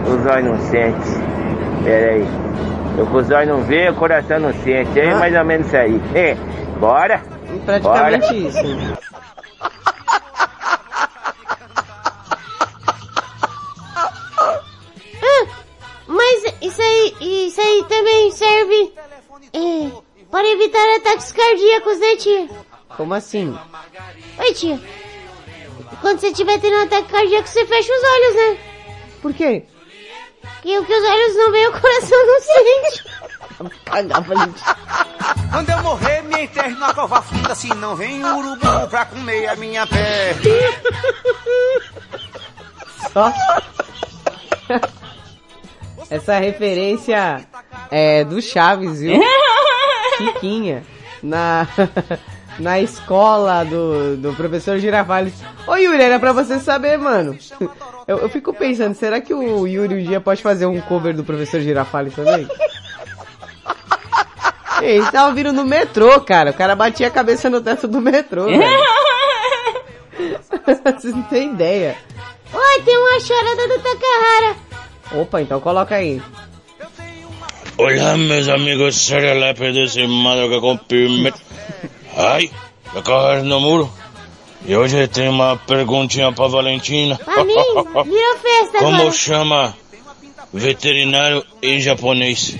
[0.08, 1.22] os olhos não sentem.
[1.84, 2.28] Pera aí.
[2.98, 5.00] Eu com os olhos não vê, o coração não sente.
[5.00, 6.02] É mais ou menos isso aí.
[6.16, 6.36] É,
[6.80, 7.22] bora?
[7.66, 8.36] Praticamente Bora.
[8.36, 9.02] isso.
[15.24, 15.48] Ah,
[16.08, 18.94] mas isso aí, isso aí também serve
[19.54, 19.92] é,
[20.30, 22.50] para evitar ataques cardíacos, né, tia?
[22.98, 23.58] Como assim?
[24.40, 24.80] Oi, tia.
[26.02, 28.58] Quando você estiver tendo um ataque cardíaco, você fecha os olhos, né?
[29.22, 29.64] Por quê?
[30.42, 33.04] Porque o que os olhos não veem, o coração não sente.
[33.86, 34.64] Cagar, Valentim.
[35.52, 39.48] Quando eu morrer, me enterre na cova funda, se não vem o urubu pra comer
[39.48, 40.42] a minha perna.
[43.14, 43.32] Só.
[46.10, 47.48] Essa referência
[47.92, 49.22] é do Chaves, viu?
[50.18, 50.84] Chiquinha.
[51.22, 51.68] Na,
[52.60, 55.34] na escola do, do professor Girafales.
[55.68, 57.38] Ô Yuri, era pra você saber, mano.
[58.08, 61.24] Eu, eu fico pensando, será que o Yuri um dia pode fazer um cover do
[61.24, 62.46] professor Girafales também?
[64.82, 66.50] Ei, Ele tava vindo no metrô, cara.
[66.50, 68.48] O cara batia a cabeça no teto do metrô.
[70.84, 71.96] Vocês não têm ideia.
[72.54, 74.56] Oi, tem uma chorada do Takahara.
[75.14, 76.22] Opa, então coloca aí.
[77.78, 81.32] Hola, meus amigos serelepes e madruga com pirme.
[82.16, 82.52] Ai,
[82.94, 83.92] eu corro no muro.
[84.66, 87.18] E hoje eu tenho uma perguntinha pra Valentina.
[87.18, 87.56] Pra mim,
[88.06, 89.12] virou festa Como agora.
[89.12, 89.76] chama
[90.54, 92.58] veterinário em japonês?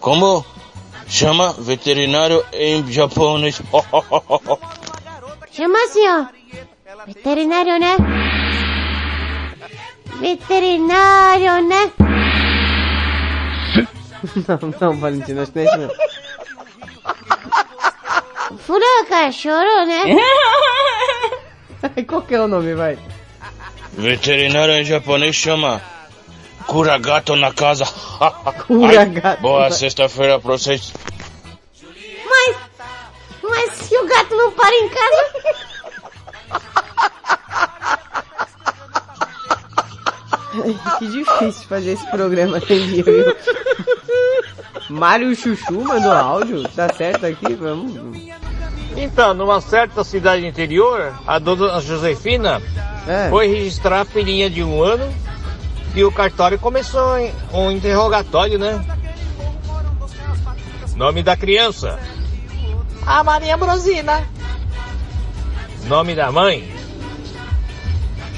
[0.00, 0.44] Como
[1.06, 3.60] chama veterinário em japonês?
[5.50, 6.26] Chama assim, ó.
[7.06, 7.96] Veterinário, né?
[10.20, 11.90] Veterinário, né?
[14.48, 15.88] Não, não, Valentina, acho que não é isso não.
[18.68, 20.04] Fura cachorro, né?
[22.06, 22.98] Qual que é o nome, vai?
[23.92, 25.80] veterinário em japonês chama
[26.66, 27.86] Kuragato na casa.
[28.68, 29.40] Kuragato.
[29.40, 30.92] Boa sexta-feira pra vocês.
[32.28, 32.56] Mas,
[33.42, 35.24] mas se o gato não para em casa...
[40.98, 43.34] Que difícil fazer esse programa dia, viu?
[44.90, 47.54] Mário Chuchu mandou áudio, tá certo aqui?
[47.54, 48.28] Vamos.
[49.00, 52.60] Então, numa certa cidade interior, a dona Josefina
[53.06, 53.28] É.
[53.30, 55.08] foi registrar a filhinha de um ano
[55.94, 57.00] e o cartório começou
[57.52, 58.84] um interrogatório, né?
[60.96, 61.98] Nome da criança,
[63.06, 64.26] A Maria Brosina.
[65.84, 66.68] nome da mãe,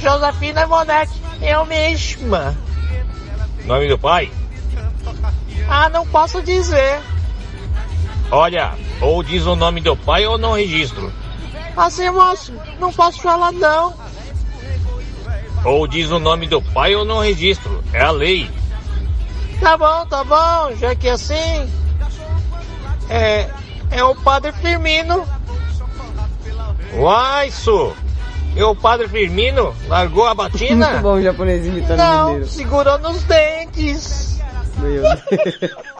[0.00, 1.20] Josefina Monetti.
[1.40, 2.54] Eu mesma.
[3.64, 4.30] nome do pai.
[5.68, 7.00] Ah, não posso dizer.
[8.30, 11.12] Olha, ou diz o nome do pai ou não registro.
[11.76, 13.94] Assim, moço, não posso falar não.
[15.64, 17.82] Ou diz o nome do pai ou não registro.
[17.92, 18.50] É a lei.
[19.60, 21.70] Tá bom, tá bom, já que é assim.
[23.08, 23.48] É.
[23.90, 25.26] É o padre Firmino.
[26.94, 27.92] Uai, isso!
[28.54, 30.90] E o padre Firmino largou a batina?
[30.90, 32.48] Muito bom o japonês imitando Não, mineiro.
[32.48, 34.40] segurou nos dentes.
[34.78, 35.20] Meu Deus.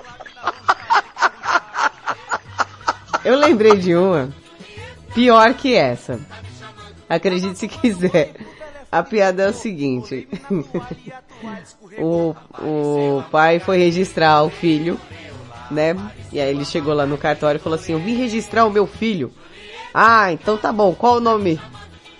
[3.25, 4.29] Eu lembrei de uma
[5.15, 6.19] pior que essa.
[7.09, 8.33] Acredite se quiser.
[8.91, 10.29] A piada é o seguinte.
[11.99, 14.99] o, o pai foi registrar o filho,
[15.71, 15.95] né?
[16.33, 18.87] E aí ele chegou lá no cartório e falou assim, eu vim registrar o meu
[18.87, 19.33] filho.
[19.93, 21.61] Ah, então tá bom, qual o nome?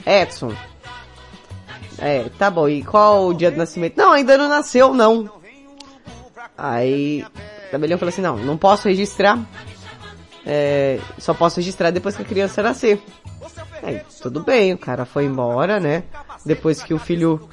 [0.07, 0.55] Edson.
[1.99, 3.97] É, tá bom, e qual o dia do nascimento?
[3.97, 5.31] Não, ainda não nasceu não.
[6.57, 7.25] Aí,
[7.69, 9.39] o tabelião falou assim, não, não posso registrar.
[10.47, 13.03] É, só posso registrar depois que a criança nascer.
[13.83, 16.05] Aí, tudo bem, o cara foi embora, né?
[16.45, 17.49] Depois que o filho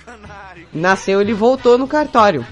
[0.74, 2.46] nasceu, ele voltou no cartório.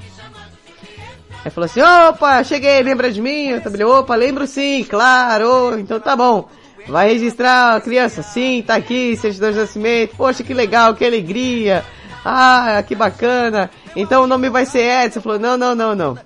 [1.44, 3.54] Aí falou assim, opa, cheguei, lembra de mim?
[3.54, 6.50] O tabelião, opa, lembro sim, claro, então tá bom.
[6.88, 8.22] Vai registrar a criança?
[8.22, 10.16] Sim, tá aqui, certidão de nascimento.
[10.16, 11.84] Poxa, que legal, que alegria.
[12.24, 13.70] Ah, que bacana.
[13.96, 15.22] Então o nome vai ser Edson.
[15.22, 16.18] Falou, não, não, não, não.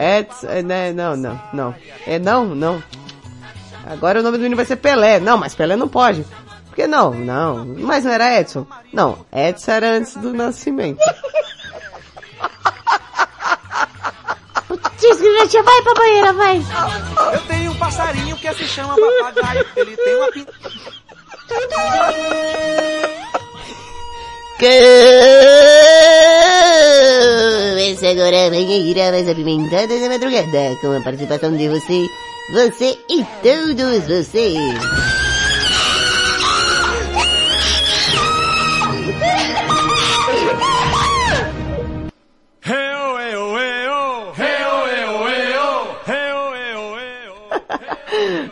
[0.00, 1.74] Edson, é, né, não, não, não.
[2.06, 2.82] É não, não.
[3.86, 5.20] Agora o nome do menino vai ser Pelé.
[5.20, 6.24] Não, mas Pelé não pode.
[6.66, 7.12] Por que não?
[7.12, 7.66] Não.
[7.66, 8.66] Mas não era Edson?
[8.92, 11.00] Não, Edson era antes do nascimento.
[14.98, 16.62] Desgrila, tia, vai pra banheira, vai.
[17.34, 19.66] Eu tenho um passarinho que se chama papagaio.
[19.76, 20.52] Ele tem uma pinta.
[24.60, 26.39] Começa
[28.10, 32.08] agora a Mangueira mais apimentada da madrugada, com a participação de você,
[32.52, 34.58] você e todos vocês.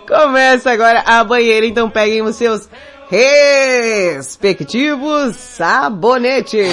[0.06, 2.68] Começa agora a banheira, então peguem os seus
[3.10, 6.68] respectivos sabonetes.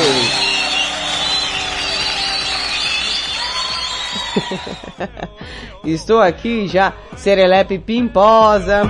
[5.84, 8.84] Estou aqui já, serelepe pimposa.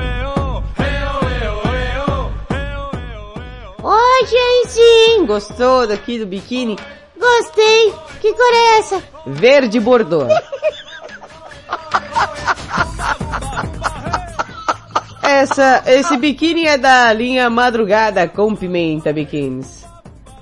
[3.83, 5.25] Oi, gente!
[5.25, 6.77] Gostou daqui do biquíni?
[7.19, 7.93] Gostei!
[8.21, 9.03] Que cor é essa?
[9.25, 10.27] Verde bordô.
[15.27, 19.83] Essa, esse biquíni é da linha Madrugada com Pimenta Biquínis.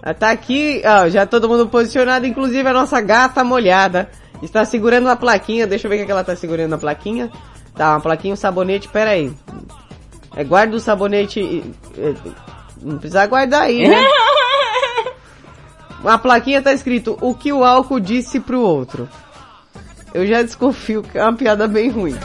[0.01, 4.09] Ah, Tá aqui, ó, já todo mundo posicionado, inclusive a nossa gata molhada.
[4.43, 7.31] Está segurando uma plaquinha, deixa eu ver o que, é ela tá segurando na plaquinha.
[7.73, 9.31] Tá, uma plaquinha, um sabonete, pera aí.
[10.35, 11.63] É, guarda o sabonete,
[12.81, 14.03] não precisa guardar aí, né?
[16.03, 19.07] A plaquinha tá escrito, o que o álcool disse pro outro.
[20.13, 22.17] Eu já desconfio que é uma piada bem ruim.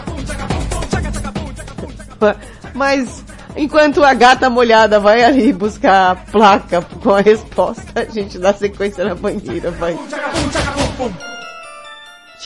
[2.74, 3.24] Mas,
[3.56, 8.52] enquanto a gata molhada vai ali buscar a placa com a resposta, a gente dá
[8.52, 9.96] sequência na banheira, vai.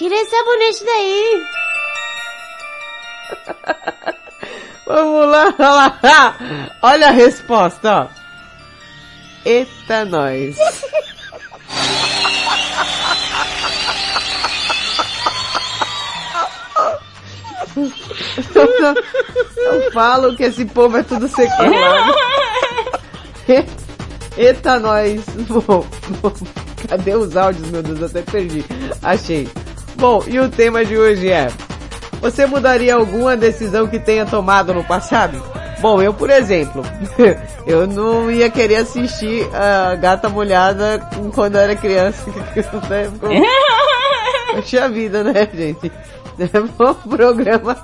[0.02, 1.46] Tira esse sabonete daí!
[4.84, 5.70] Vamos lá, olha
[6.02, 6.36] lá.
[6.82, 8.08] Olha a resposta, ó.
[9.44, 10.56] Eita nós.
[19.56, 22.12] Eu falo que esse povo é tudo sequelado.
[24.36, 25.24] Eita nós.
[25.48, 25.86] Bom,
[26.20, 26.32] bom,
[26.88, 28.02] cadê os áudios, meu Deus?
[28.02, 28.64] Até perdi.
[29.00, 29.48] Achei.
[30.02, 31.46] Bom, e o tema de hoje é...
[32.20, 35.40] Você mudaria alguma decisão que tenha tomado no passado?
[35.78, 36.82] Bom, eu, por exemplo,
[37.64, 42.20] eu não ia querer assistir a Gata Molhada quando eu era criança.
[44.56, 45.92] Eu tinha vida, né, gente?
[46.36, 47.76] É bom programa.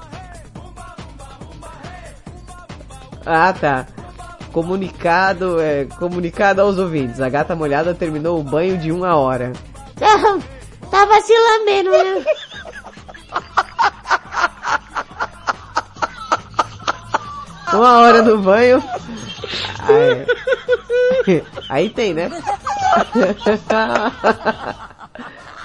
[3.25, 3.87] Ah, tá.
[4.51, 7.21] Comunicado, é, comunicado aos ouvintes.
[7.21, 9.53] A Gata Molhada terminou o banho de uma hora.
[10.91, 12.25] Tá, tá vacilando mesmo, né?
[17.73, 18.83] Uma hora no banho.
[19.87, 20.27] Aí,
[21.69, 22.31] aí tem, né?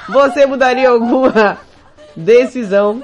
[0.09, 1.57] Você mudaria alguma
[2.15, 3.01] decisão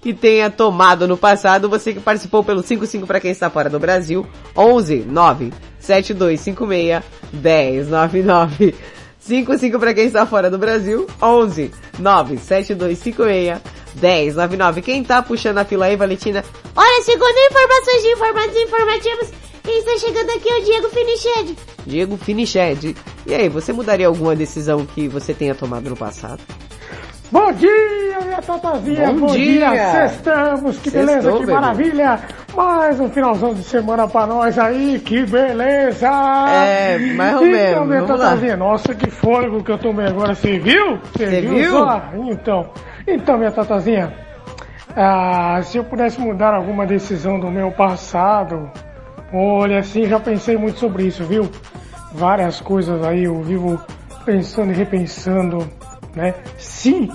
[0.00, 1.68] que tenha tomado no passado?
[1.68, 4.26] Você que participou pelo 55 para quem está fora do Brasil.
[4.56, 8.74] 11 9 7256 1099.
[9.20, 11.06] 55 para quem está fora do Brasil.
[11.22, 13.60] 11 9 7256
[14.00, 14.82] 1099.
[14.82, 16.44] Quem tá puxando a fila aí, Valentina?
[16.74, 19.28] Olha, segundo informações de informados informativos,
[19.62, 21.58] quem está chegando aqui é o Diego Finiched.
[21.86, 22.96] Diego Finiched.
[23.26, 26.40] E aí, você mudaria alguma decisão que você tenha tomado no passado?
[27.32, 29.06] Bom dia, minha tatazinha.
[29.12, 29.70] Bom Bom, dia.
[29.70, 30.08] dia.
[30.08, 30.78] Sextamos.
[30.78, 31.52] Que beleza, Sextou, que bebê.
[31.52, 32.20] maravilha.
[32.56, 34.98] Mais um finalzão de semana pra nós aí.
[34.98, 36.06] Que beleza.
[36.08, 40.34] É, mais ou menos, Então, minha tatazinha, nossa, que fôlego que eu tomei agora.
[40.34, 40.98] Você viu?
[41.16, 41.70] Você viu?
[41.70, 42.02] só?
[42.28, 42.70] Então,
[43.06, 44.12] então, minha tatazinha.
[44.96, 48.68] Ah, se eu pudesse mudar alguma decisão do meu passado,
[49.32, 51.48] olha, assim, já pensei muito sobre isso, viu?
[52.12, 53.80] Várias coisas aí eu vivo
[54.24, 55.58] pensando e repensando,
[56.16, 56.34] né?
[56.58, 57.08] Se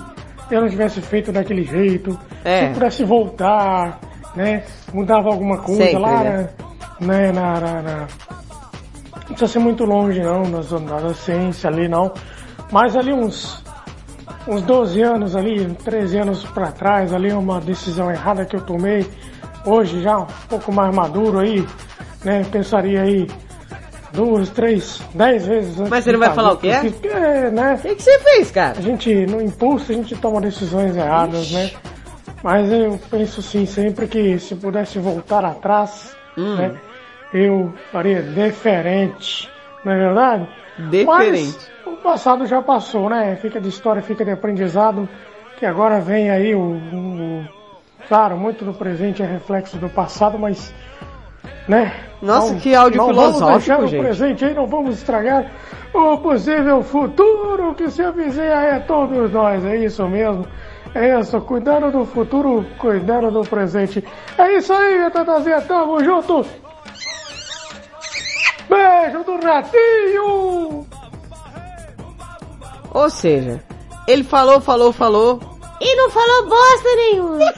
[0.50, 2.60] eu não tivesse feito daquele jeito, É.
[2.60, 4.00] se eu pudesse voltar,
[4.36, 4.62] né?
[4.92, 6.48] Mudava alguma coisa Sempre, lá, né?
[7.00, 7.32] né?
[7.32, 8.06] Na, na, na-
[9.14, 12.12] Não precisa ser muito longe não, na, na adolescência ali não.
[12.70, 13.64] Mas ali uns
[14.46, 19.04] uns 12 anos ali, 13 anos pra trás, ali uma decisão errada que eu tomei.
[19.64, 21.66] Hoje já um pouco mais maduro aí,
[22.24, 22.44] né?
[22.52, 23.26] Pensaria aí
[24.12, 27.50] duas, três, dez vezes antes Mas você não vai falar o que fiz, porque, é,
[27.50, 27.74] né?
[27.74, 28.78] O que, que você fez, cara?
[28.78, 31.70] A gente, no impulso, a gente toma decisões erradas, né?
[32.46, 36.54] Mas eu penso assim, sempre que se pudesse voltar atrás, Hum.
[36.54, 36.76] né?
[37.34, 39.50] Eu faria diferente,
[39.84, 40.46] não é verdade?
[40.78, 41.56] Diferente.
[41.58, 43.34] Mas o passado já passou, né?
[43.42, 45.08] Fica de história, fica de aprendizado,
[45.58, 47.44] que agora vem aí o, o-
[48.06, 50.72] Claro, muito do presente é reflexo do passado, mas...
[51.66, 51.92] Né?
[52.22, 53.96] Nossa, Não- que áudio não filosófico, vamos deixar gente.
[53.96, 55.50] o presente aí, não vamos estragar
[55.92, 59.64] o possível futuro que se avizinha aí a todos nós.
[59.64, 60.46] É isso mesmo.
[60.96, 64.02] É isso, cuidando do futuro, cuidando do presente.
[64.38, 66.42] É isso aí, tatazinha, tamo junto.
[68.66, 70.86] Beijo do ratinho!
[72.94, 73.62] Ou seja,
[74.08, 75.38] ele falou, falou, falou.
[75.82, 77.52] E não falou bosta nenhuma.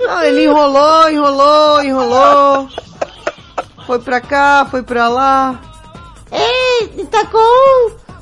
[0.00, 2.89] Não, ele enrolou, enrolou, enrolou.
[3.86, 5.60] Foi pra cá, foi pra lá.
[6.30, 7.40] Ei, tacou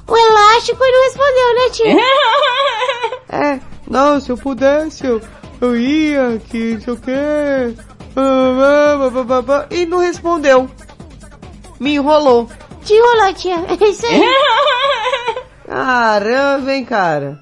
[0.07, 1.99] o elástico e não respondeu, né, tio?
[3.31, 5.21] É, não, se eu pudesse, eu,
[5.61, 7.13] eu ia, que não sei o quê.
[8.17, 10.69] Ah, ah, ah, E não respondeu.
[11.79, 12.49] Me enrolou.
[12.85, 13.57] Te enrolou, tia.
[13.69, 14.21] É isso aí.
[15.69, 17.39] Caramba, hein, cara.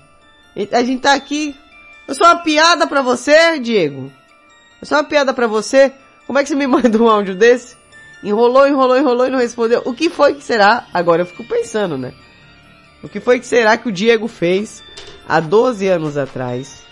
[0.73, 1.55] A gente tá aqui.
[2.09, 4.11] Eu sou uma piada pra você, Diego.
[4.81, 5.93] Eu sou uma piada pra você.
[6.27, 7.77] Como é que você me manda um áudio desse?
[8.27, 9.83] Enrolou, enrolou, enrolou e não respondeu.
[9.85, 10.85] O que foi que será?
[10.93, 12.13] Agora eu fico pensando, né?
[13.01, 14.83] O que foi que será que o Diego fez
[15.29, 16.83] há 12 anos atrás?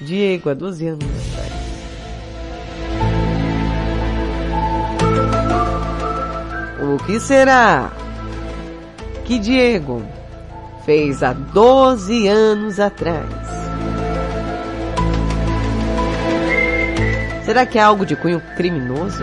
[0.00, 1.52] Diego, há 12 anos atrás.
[6.82, 7.92] O que será
[9.24, 10.02] que Diego
[10.84, 13.30] fez há 12 anos atrás?
[17.44, 19.22] Será que é algo de cunho criminoso?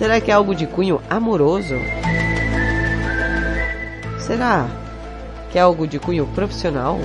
[0.00, 1.74] Será que é algo de cunho amoroso?
[4.18, 4.66] Será
[5.52, 6.98] que é algo de cunho profissional?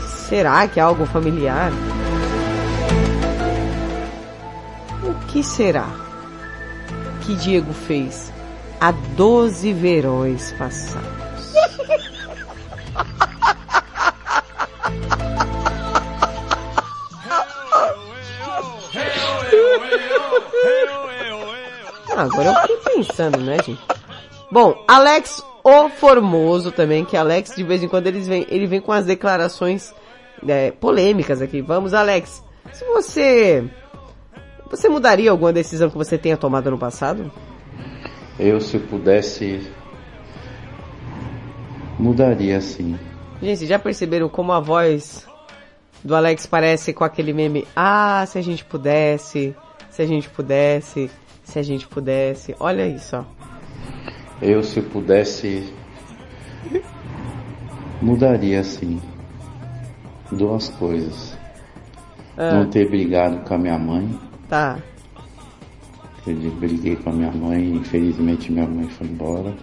[0.00, 1.70] Será que é algo familiar?
[5.04, 5.90] O que será
[7.20, 8.32] que Diego fez
[8.80, 11.52] há 12 verões passados?
[22.18, 23.80] Ah, agora eu fiquei pensando, né, gente?
[24.50, 28.80] Bom, Alex o Formoso também, que Alex de vez em quando eles vem, ele vem
[28.80, 29.94] com as declarações
[30.44, 31.62] é, polêmicas aqui.
[31.62, 32.42] Vamos, Alex.
[32.72, 33.64] Se você
[34.68, 37.30] você mudaria alguma decisão que você tenha tomado no passado?
[38.36, 39.70] Eu, se pudesse,
[42.00, 42.98] mudaria sim.
[43.40, 45.24] Gente, já perceberam como a voz
[46.02, 47.64] do Alex parece com aquele meme?
[47.76, 49.54] Ah, se a gente pudesse,
[49.88, 51.08] se a gente pudesse,
[51.48, 52.54] se a gente pudesse.
[52.60, 53.24] Olha isso, ó.
[54.40, 55.72] Eu, se pudesse,
[58.02, 59.00] mudaria sim.
[60.30, 61.36] Duas coisas.
[62.36, 62.52] Ah.
[62.52, 64.20] Não ter brigado com a minha mãe.
[64.46, 64.78] Tá.
[66.26, 69.56] Eu briguei com a minha mãe, infelizmente minha mãe foi embora.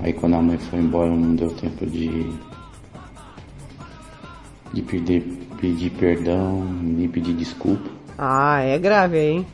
[0.00, 2.30] Aí quando a mãe foi embora não deu tempo de
[4.74, 5.22] de pedir,
[5.58, 7.88] pedir perdão, nem pedir desculpa.
[8.18, 9.46] Ah, é grave, hein?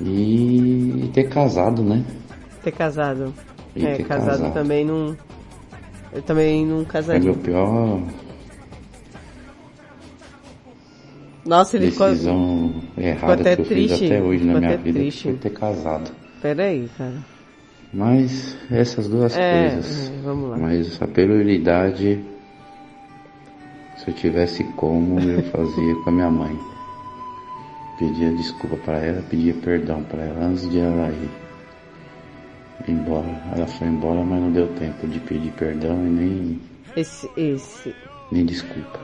[0.00, 2.04] E ter casado, né?
[2.62, 3.32] Ter casado.
[3.74, 4.52] E é, ter casado, casado.
[4.54, 5.16] também não.
[6.12, 7.22] Eu também não É casaria.
[7.22, 8.00] meu pior
[11.44, 12.08] Nossa, ele ficou.
[12.08, 14.06] decisão errada até que eu fiz triste.
[14.06, 15.22] até hoje na Ficou minha até vida triste.
[15.24, 16.10] foi ter casado.
[16.42, 17.14] Pera aí, cara.
[17.92, 20.08] Mas essas duas É, coisas.
[20.10, 20.56] é, vamos lá.
[20.58, 22.20] Mas a prioridade,
[23.96, 26.58] se eu tivesse como, eu fazia com a minha mãe.
[27.98, 31.30] Pedia desculpa para ela, pedia perdão para ela antes de ela ir
[32.88, 33.42] embora.
[33.54, 36.60] Ela foi embora, mas não deu tempo de pedir perdão e nem,
[36.94, 37.94] Esse, esse.
[38.30, 39.00] nem desculpa.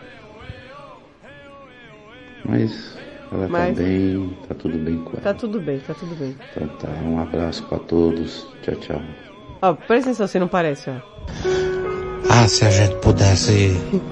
[2.45, 2.97] Mas
[3.33, 5.21] ela Mas- tá bem, tá tudo bem com ela.
[5.23, 6.37] Tá tudo bem, tá tudo bem.
[6.51, 8.47] Então tá, um abraço para todos.
[8.63, 9.01] Tchau, tchau.
[9.63, 10.95] Ó, presta atenção, você não parece, ó.
[12.29, 13.71] Ah, se a gente pudesse.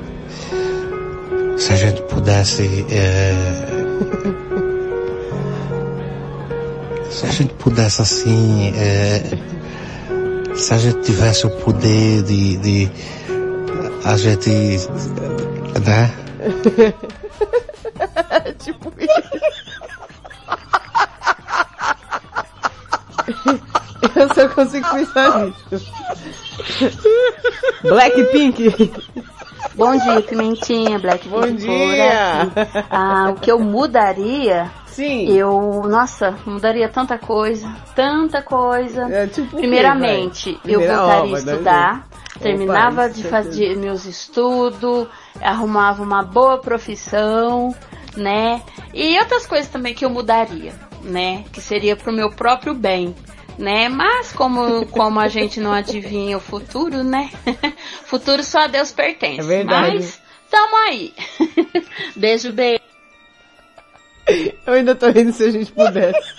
[1.58, 2.86] Se a gente pudesse.
[2.90, 3.34] eh,
[7.10, 8.72] se a gente pudesse assim.
[8.76, 9.22] eh,
[10.54, 12.56] se a gente tivesse o poder de.
[12.58, 12.90] de
[14.04, 14.50] a gente.
[15.84, 16.10] Né?
[18.58, 19.30] tipo isso.
[24.16, 25.92] Eu só consigo pensar nisso.
[27.82, 28.92] Blackpink.
[29.74, 32.50] Bom dia, Pimentinha, Black Bom dia.
[32.90, 34.70] Ah, o que eu mudaria?
[35.00, 35.34] Sim.
[35.34, 39.28] Eu, nossa, mudaria tanta coisa, tanta coisa.
[39.28, 42.08] tipo o quê, Primeiramente, eu Primeira, ó, voltaria a estudar,
[42.38, 45.08] terminava Opa, de é fazer meus estudos,
[45.40, 47.74] arrumava uma boa profissão,
[48.14, 48.60] né?
[48.92, 51.44] E outras coisas também que eu mudaria, né?
[51.50, 53.14] Que seria pro meu próprio bem.
[53.58, 53.90] Né?
[53.90, 57.30] Mas como, como a gente não adivinha o futuro, né?
[58.04, 59.40] futuro só a Deus pertence.
[59.40, 59.96] É verdade.
[59.96, 61.12] Mas tamo aí.
[62.16, 62.89] Beijo, beijo.
[64.66, 66.34] Eu ainda tô rindo se a gente pudesse.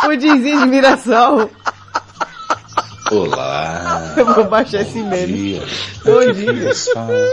[0.00, 1.50] Pudinzinho de Mirassol.
[3.10, 4.14] Olá.
[4.16, 5.32] Eu vou baixar esse meme.
[5.32, 5.62] dia.
[6.04, 6.74] Bom dia.
[6.94, 7.30] fala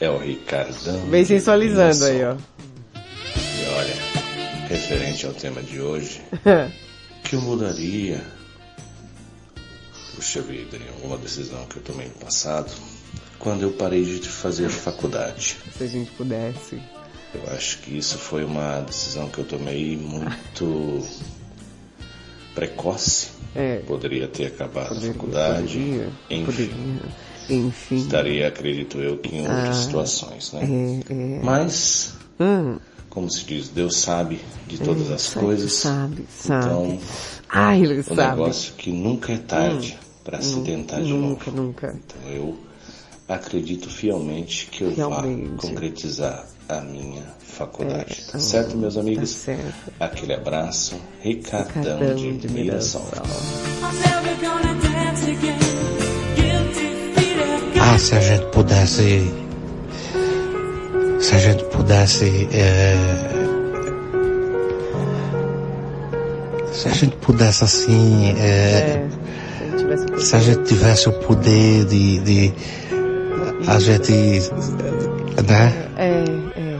[0.00, 1.06] É o Ricardão.
[1.10, 2.34] Vem sensualizando aí, ó.
[2.34, 3.94] E olha,
[4.68, 8.22] referente ao tema de hoje, o que eu mudaria?
[10.14, 12.70] Puxa vida, em alguma decisão que eu tomei no passado,
[13.38, 15.56] quando eu parei de fazer faculdade.
[15.76, 16.80] Se a gente pudesse.
[17.34, 21.02] Eu acho que isso foi uma decisão que eu tomei muito
[22.54, 23.78] precoce, É.
[23.86, 26.44] poderia ter acabado Poderia, a faculdade, poderia, enfim.
[26.68, 27.02] poderia.
[27.50, 27.96] Enfim.
[27.96, 30.60] Estaria, acredito eu, que em outras Ah, situações, né?
[30.62, 31.40] é, é.
[31.42, 32.78] Mas, Hum.
[33.10, 35.72] como se diz, Deus sabe de todas as sabe, coisas.
[35.72, 36.64] sabe, sabe.
[36.66, 37.00] Então,
[37.48, 38.18] Ai, ele o sabe.
[38.30, 41.62] negócio é que nunca é tarde para se Nu- tentar de Nunca, novo.
[41.62, 41.94] nunca.
[42.06, 42.58] Então eu
[43.28, 45.50] acredito fielmente que eu Realmente.
[45.56, 48.24] vá concretizar a minha faculdade.
[48.28, 49.32] É, Tá certo, meus amigos?
[49.34, 49.92] Tá certo.
[50.00, 53.06] Aquele abraço, Ricardão, Ricardão de, de Mirassol.
[57.80, 59.32] Ah, se a gente pudesse.
[61.20, 62.48] Se a gente pudesse.
[62.52, 62.96] é,
[66.72, 68.30] se a gente pudesse assim.
[68.38, 69.06] é,
[70.18, 72.18] se a gente tivesse o poder de.
[72.20, 72.52] de
[73.66, 74.12] a gente.
[75.46, 75.88] Né?
[75.96, 76.24] É,
[76.60, 76.74] é.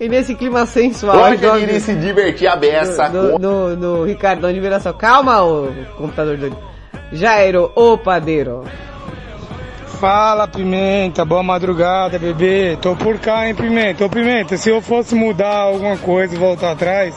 [0.00, 4.04] E nesse clima sensual, Hoje eu jovem, iria se divertir a beça no, no, no
[4.04, 4.94] Ricardão de Viração.
[4.94, 6.56] Calma, o computador doido.
[7.12, 8.64] Jairo, o padeiro.
[10.00, 12.78] Fala, Pimenta, boa madrugada, bebê.
[12.80, 14.06] Tô por cá, hein, Pimenta.
[14.06, 17.14] Ô, Pimenta, se eu fosse mudar alguma coisa e voltar atrás...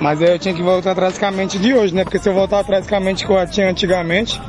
[0.00, 2.04] Mas aí eu tinha que voltar atrás com a mente de hoje, né?
[2.04, 4.40] Porque se eu voltar atrás com a mente que eu tinha antigamente,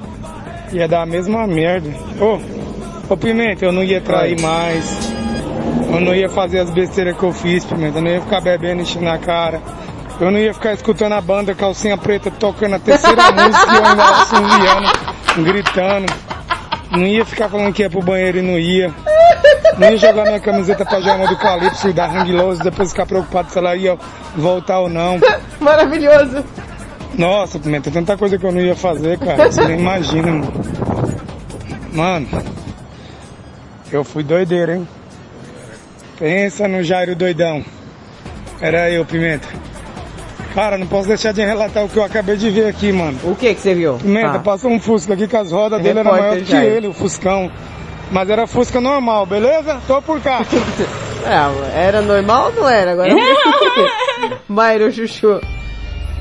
[0.72, 1.90] ia dar a mesma merda.
[2.20, 2.40] Ô,
[3.14, 5.14] ô Pimenta, eu não ia trair mais.
[5.94, 8.00] Eu não ia fazer as besteiras que eu fiz, Pimenta.
[8.00, 9.62] Eu não ia ficar bebendo, enchendo na cara.
[10.20, 13.86] Eu não ia ficar escutando a banda Calcinha Preta tocando a terceira música e eu
[13.86, 16.14] ainda assoviando, gritando.
[16.92, 18.94] Não ia ficar falando que ia pro banheiro e não ia.
[19.78, 23.50] Não ia jogar minha camiseta pajama do Calypso e da Hang Loose, depois ficar preocupado
[23.52, 23.98] se ela ia
[24.36, 25.18] voltar ou não.
[25.60, 26.44] Maravilhoso.
[27.18, 29.52] Nossa, Pimenta, tanta coisa que eu não ia fazer, cara.
[29.52, 30.54] Você nem imagina, mano.
[31.94, 32.28] Mano,
[33.92, 34.88] eu fui doideiro, hein?
[36.18, 37.64] Pensa no Jairo doidão.
[38.62, 39.48] Era eu, Pimenta.
[40.56, 43.18] Cara, não posso deixar de relatar o que eu acabei de ver aqui, mano.
[43.24, 43.96] O que que você viu?
[43.96, 44.40] Pimenta, Ah.
[44.40, 47.52] passou um Fusca aqui que as rodas dele eram maiores que ele, o Fuscão.
[48.14, 49.82] Mas era Fusca normal, beleza?
[49.88, 50.46] Tô por cá.
[51.26, 52.92] É, era normal ou não era?
[52.92, 53.14] Agora
[54.50, 55.40] Mairo Chuchu.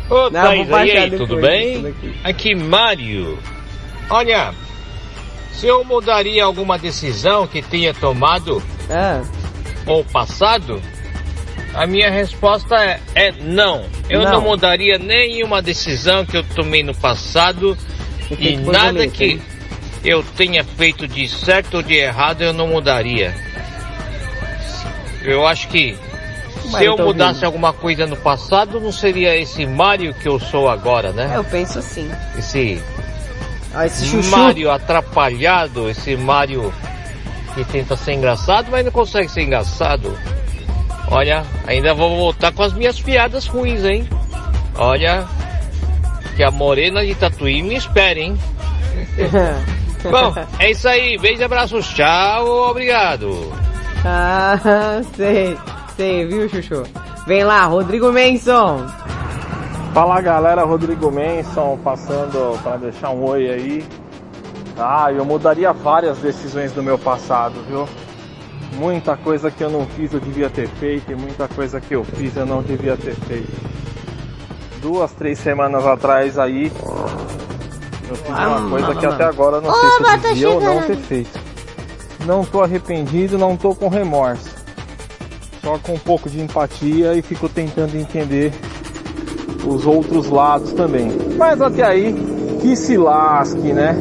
[0.08, 1.92] Ô, Não, Thaís, aí, depois tudo bem?
[2.22, 3.36] Aqui, Mário.
[4.08, 4.54] Olha,
[5.50, 9.22] se eu mudaria alguma decisão que tenha tomado Ah.
[9.84, 10.80] ou passado,
[11.74, 13.84] a minha resposta é, é não.
[14.08, 14.30] Eu não.
[14.34, 14.40] Não.
[14.42, 17.76] mudaria nenhuma decisão que eu tomei no passado
[18.38, 19.42] e nada que?
[20.04, 23.34] Eu tenha feito de certo ou de errado eu não mudaria.
[25.22, 25.96] Eu acho que
[26.62, 27.44] se Mário eu tá mudasse ouvindo.
[27.44, 31.32] alguma coisa no passado, não seria esse Mário que eu sou agora, né?
[31.34, 32.10] Eu penso assim.
[32.36, 32.82] Esse
[33.74, 34.14] Ah, esse.
[34.30, 36.72] Mário atrapalhado, esse Mário
[37.54, 40.16] que tenta ser engraçado, mas não consegue ser engraçado.
[41.08, 44.08] Olha, ainda vou voltar com as minhas piadas ruins, hein?
[44.76, 45.26] Olha,
[46.34, 48.38] que a morena de Tatuí me espere, hein?
[50.10, 51.18] Bom, é isso aí.
[51.18, 51.86] Beijo e abraços.
[51.88, 53.52] Tchau, obrigado.
[54.04, 55.56] ah, sei.
[55.96, 56.82] Sei, viu, Chuchu?
[57.26, 58.86] Vem lá, Rodrigo Menson.
[59.92, 63.84] Fala galera, Rodrigo Menson passando para deixar um oi aí.
[64.78, 67.86] Ah, eu mudaria várias decisões do meu passado, viu?
[68.76, 72.02] Muita coisa que eu não fiz eu devia ter feito e muita coisa que eu
[72.02, 73.52] fiz eu não devia ter feito.
[74.80, 76.72] Duas, três semanas atrás aí,
[78.12, 80.96] eu fiz uma coisa que até agora não sei se eu devia ou não ter
[80.96, 81.40] feito.
[82.26, 84.50] Não tô arrependido, não tô com remorso.
[85.62, 88.52] Só com um pouco de empatia e fico tentando entender
[89.66, 91.10] os outros lados também.
[91.36, 92.14] Mas até aí,
[92.60, 93.96] que se lasque, né?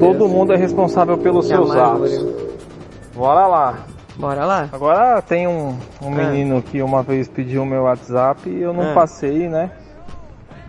[0.00, 2.24] Todo mundo é responsável pelos Que seus atos.
[3.14, 3.74] Bora lá.
[4.16, 4.68] Bora lá.
[4.72, 6.10] Agora tem um, um Ah.
[6.10, 8.94] menino que uma vez pediu meu WhatsApp e eu não Ah.
[8.94, 9.70] passei, né?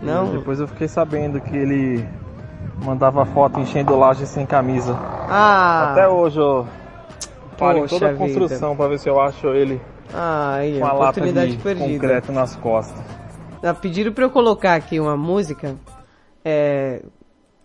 [0.01, 0.33] Não?
[0.33, 2.07] E depois eu fiquei sabendo que ele
[2.83, 4.95] mandava foto enchendo laje sem camisa.
[5.29, 5.91] Ah.
[5.91, 6.67] Até hoje eu
[7.57, 9.81] paro em toda a construção pra ver se eu acho ele
[10.13, 11.87] Ai, com a lata oportunidade de perdida.
[11.89, 13.03] concreto nas costas.
[13.61, 15.75] Ah, Pediram pra eu colocar aqui uma música
[16.45, 17.01] é,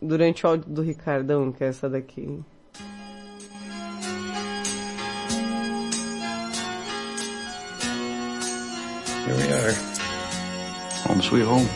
[0.03, 2.43] durante o áudio do Ricardão, que é essa daqui.
[9.25, 9.73] Here we are.
[11.09, 11.67] Home sweet home.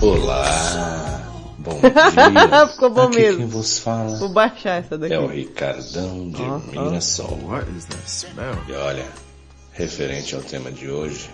[0.00, 1.22] Olá.
[1.58, 2.68] Bom dia.
[2.68, 3.38] Ficou bom Aqui mesmo.
[3.38, 5.14] quem vos fala Vou baixar essa daqui.
[5.14, 6.82] é o Ricardão de Ah, ah.
[6.84, 7.38] Mirassol.
[8.68, 9.06] E olha,
[9.72, 11.30] referente ao tema de hoje,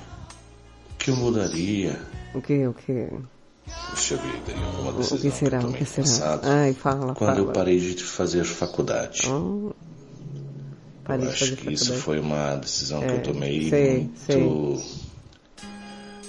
[0.93, 2.01] o que eu mudaria?
[2.34, 3.09] O que, o que?
[3.90, 6.06] Puxa vida, em uma O, decisão o que será, que eu o que será?
[6.06, 7.39] passado, Ai, fala, quando fala.
[7.40, 9.22] eu parei de fazer faculdade.
[11.05, 14.82] Parei eu acho que isso foi uma decisão que É, eu tomei sei, muito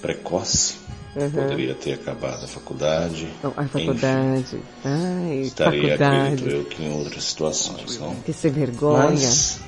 [0.00, 0.76] precoce.
[1.16, 1.30] Uhum.
[1.30, 3.28] Poderia ter acabado a faculdade.
[3.42, 4.58] Não, a faculdade.
[4.84, 6.50] Ai, Estaria, acredito faculdade.
[6.50, 8.14] eu, que em outras situações, não?
[8.16, 9.10] Que sem vergonha.
[9.10, 9.60] Mas,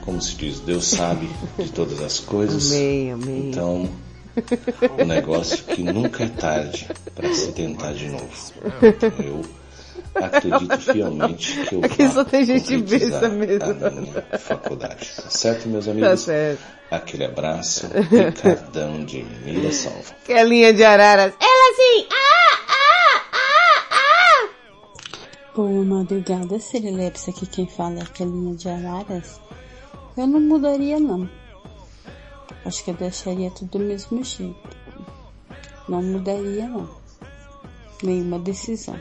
[0.00, 1.28] como se diz, Deus sabe
[1.58, 2.72] de todas as coisas.
[2.72, 3.50] Amém, amém.
[3.50, 3.88] Então,
[4.98, 8.28] o negócio é que nunca é tarde para se tentar de novo.
[8.82, 9.44] Então, eu
[10.24, 13.64] acredito fielmente que eu Aqui vá só tem gente besta mesmo.
[13.86, 15.10] a minha faculdade.
[15.16, 16.08] Tá certo, meus amigos?
[16.08, 16.62] Tá certo.
[16.90, 20.14] Aquele abraço, Ricardão de Mira Salva.
[20.24, 21.34] Kelinha de Araras.
[21.40, 24.48] Ela assim, ah, ah, ah, ah.
[25.54, 27.28] Boa madrugada, Serileps.
[27.28, 29.40] Aqui quem fala é a Kelinha de Araras.
[30.16, 31.28] Eu não mudaria, não.
[32.64, 34.56] Acho que eu deixaria tudo do mesmo jeito.
[35.88, 36.88] Não mudaria, não.
[38.02, 38.98] Nenhuma decisão.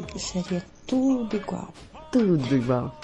[0.00, 1.68] Eu deixaria tudo igual.
[2.10, 2.94] Tudo igual.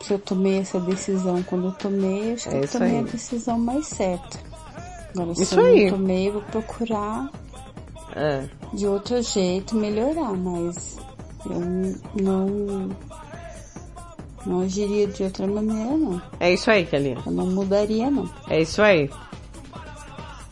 [0.00, 2.98] Se eu tomei essa decisão quando eu tomei, acho que É eu tomei aí.
[2.98, 4.38] a decisão mais certa.
[5.14, 5.84] Agora, se Isso eu aí.
[5.90, 7.30] não tomei, eu vou procurar
[8.14, 8.48] É.
[8.72, 10.98] de outro jeito melhorar, mas
[11.46, 11.60] eu
[12.22, 12.88] não
[14.46, 16.22] não agiria de outra maneira não.
[16.40, 17.18] É isso aí, Kelinha.
[17.26, 18.28] Eu não mudaria não.
[18.48, 19.10] É isso aí.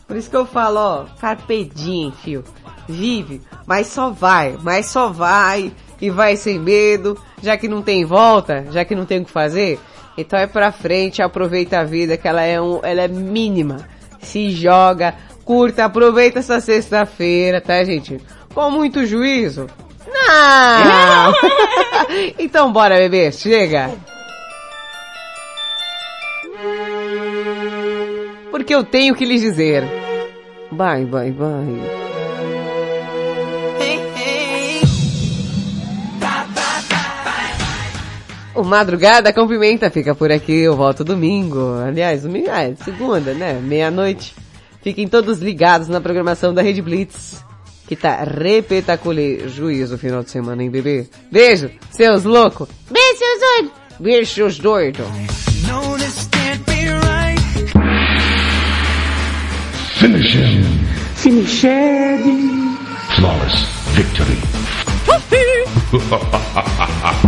[0.05, 2.43] Por isso que eu falo, ó, carpe diem, fio.
[2.87, 8.05] Vive, mas só vai, mas só vai e vai sem medo, já que não tem
[8.05, 9.77] volta, já que não tem o que fazer.
[10.17, 13.87] Então é pra frente, aproveita a vida, que ela é um, ela é mínima.
[14.21, 15.13] Se joga,
[15.43, 18.19] curta, aproveita essa sexta-feira, tá, gente?
[18.53, 19.67] Com muito juízo.
[20.07, 21.33] Não!
[22.39, 23.91] então bora, bebê, chega!
[28.49, 29.83] Porque eu tenho que lhes dizer.
[30.71, 32.06] Bye, bye, bye.
[38.57, 41.75] O Madrugada com Pimenta fica por aqui, eu volto domingo.
[41.75, 43.53] Aliás, domingo, é, segunda, né?
[43.53, 44.33] Meia-noite.
[44.81, 47.45] Fiquem todos ligados na programação da Rede Blitz,
[47.87, 49.47] que tá repetaculê.
[49.47, 51.07] Juízo o final de semana, hein, bebê?
[51.31, 52.67] Beijo, seus loucos.
[52.89, 53.71] Beijo, seus doidos.
[53.99, 55.05] Beijo, seus doidos.
[59.99, 60.63] Finish him.
[61.15, 62.23] Finish it.
[63.17, 64.37] Flawless victory.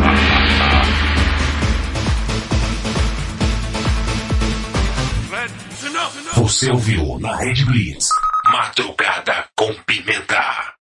[6.40, 8.08] Você ouviu na Red Blitz.
[8.46, 10.42] Madrugada com Pimenta.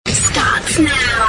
[0.09, 1.23] Stop now.